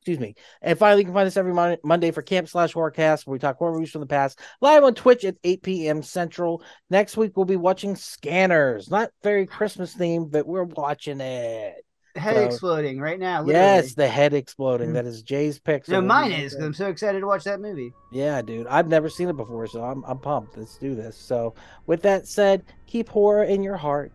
[0.00, 0.34] Excuse me.
[0.62, 3.38] And finally, you can find us every Mon- Monday for Camp slash Horrorcast, where we
[3.38, 6.02] talk horror movies from the past, live on Twitch at 8 p.m.
[6.02, 6.62] Central.
[6.88, 8.90] Next week, we'll be watching Scanners.
[8.90, 11.84] Not very Christmas themed, but we're watching it.
[12.16, 13.42] Head So- exploding right now.
[13.42, 13.52] Literally.
[13.66, 14.90] Yes, the head exploding.
[14.90, 14.94] Mm.
[14.94, 15.84] That is Jay's pick.
[15.84, 17.92] so No, mine is because I'm so excited to watch that movie.
[18.10, 18.66] Yeah, dude.
[18.68, 20.56] I've never seen it before, so I'm I'm pumped.
[20.56, 21.14] Let's do this.
[21.16, 21.54] So,
[21.86, 24.12] with that said, keep horror in your heart.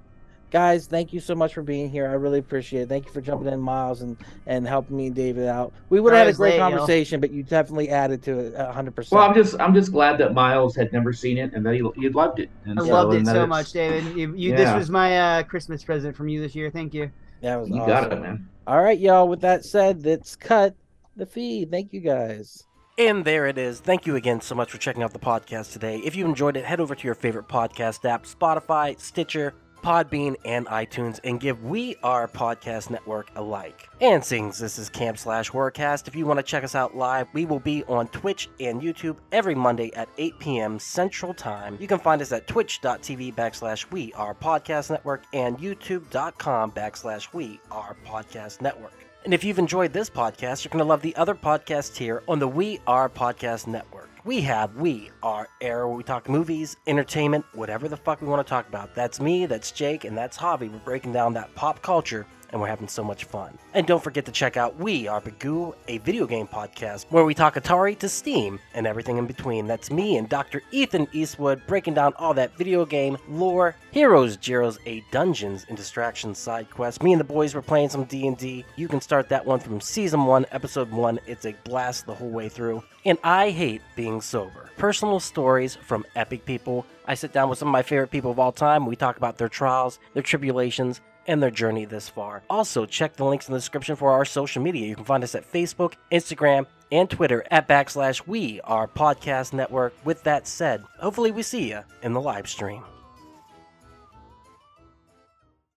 [0.56, 2.08] Guys, thank you so much for being here.
[2.08, 2.88] I really appreciate it.
[2.88, 4.16] Thank you for jumping in, Miles, and
[4.48, 5.74] and helping me and David out.
[5.90, 6.70] We would have had a great late, y'all.
[6.72, 9.20] conversation, but you definitely added to it a hundred percent.
[9.20, 11.84] Well, I'm just I'm just glad that Miles had never seen it and that he,
[11.98, 12.50] he loved it.
[12.64, 14.16] And I so- loved it and that so it's- much, David.
[14.18, 16.72] You, you, This was my uh, Christmas present from you this year.
[16.72, 17.12] Thank you.
[17.42, 17.88] That was You awesome.
[17.90, 18.48] got it, man.
[18.66, 19.28] All right, y'all.
[19.28, 20.74] With that said, let's cut
[21.18, 21.70] the feed.
[21.70, 22.64] Thank you guys.
[22.98, 23.82] And there it is.
[23.82, 25.98] Thank you again so much for checking out the podcast today.
[25.98, 29.54] If you enjoyed it, head over to your favorite podcast app Spotify, Stitcher,
[29.86, 33.88] Podbean, and iTunes and give We Are Podcast Network a like.
[34.02, 37.28] And since this is Camp Slash Horrorcast, if you want to check us out live,
[37.34, 40.80] we will be on Twitch and YouTube every Monday at 8 p.m.
[40.80, 41.78] Central Time.
[41.80, 47.60] You can find us at twitch.tv backslash We Are Podcast Network and youtube.com backslash We
[47.70, 48.94] Are Podcast Network.
[49.24, 52.40] And if you've enjoyed this podcast, you're going to love the other podcasts here on
[52.40, 54.15] the We Are Podcast Network.
[54.26, 58.44] We have We Are Air, where we talk movies, entertainment, whatever the fuck we want
[58.44, 58.96] to talk about.
[58.96, 60.72] That's me, that's Jake, and that's Javi.
[60.72, 63.58] We're breaking down that pop culture, and we're having so much fun.
[63.74, 67.34] And don't forget to check out We Are Bagoo, a video game podcast, where we
[67.34, 69.68] talk Atari to Steam and everything in between.
[69.68, 70.62] That's me and Dr.
[70.72, 76.38] Ethan Eastwood breaking down all that video game lore, heroes, Jeros, a dungeons and distractions
[76.38, 77.04] side quest.
[77.04, 78.66] Me and the boys were playing some D&D.
[78.76, 81.20] You can start that one from season 1, episode 1.
[81.28, 82.84] It's a blast the whole way through.
[83.06, 84.70] And I hate being sober.
[84.78, 86.86] Personal stories from epic people.
[87.06, 88.86] I sit down with some of my favorite people of all time.
[88.86, 92.44] We talk about their trials, their tribulations, and their journey this far.
[92.50, 94.88] Also, check the links in the description for our social media.
[94.88, 99.94] You can find us at Facebook, Instagram, and Twitter at backslash we, our podcast network.
[100.06, 102.84] With that said, hopefully we see you in the live stream.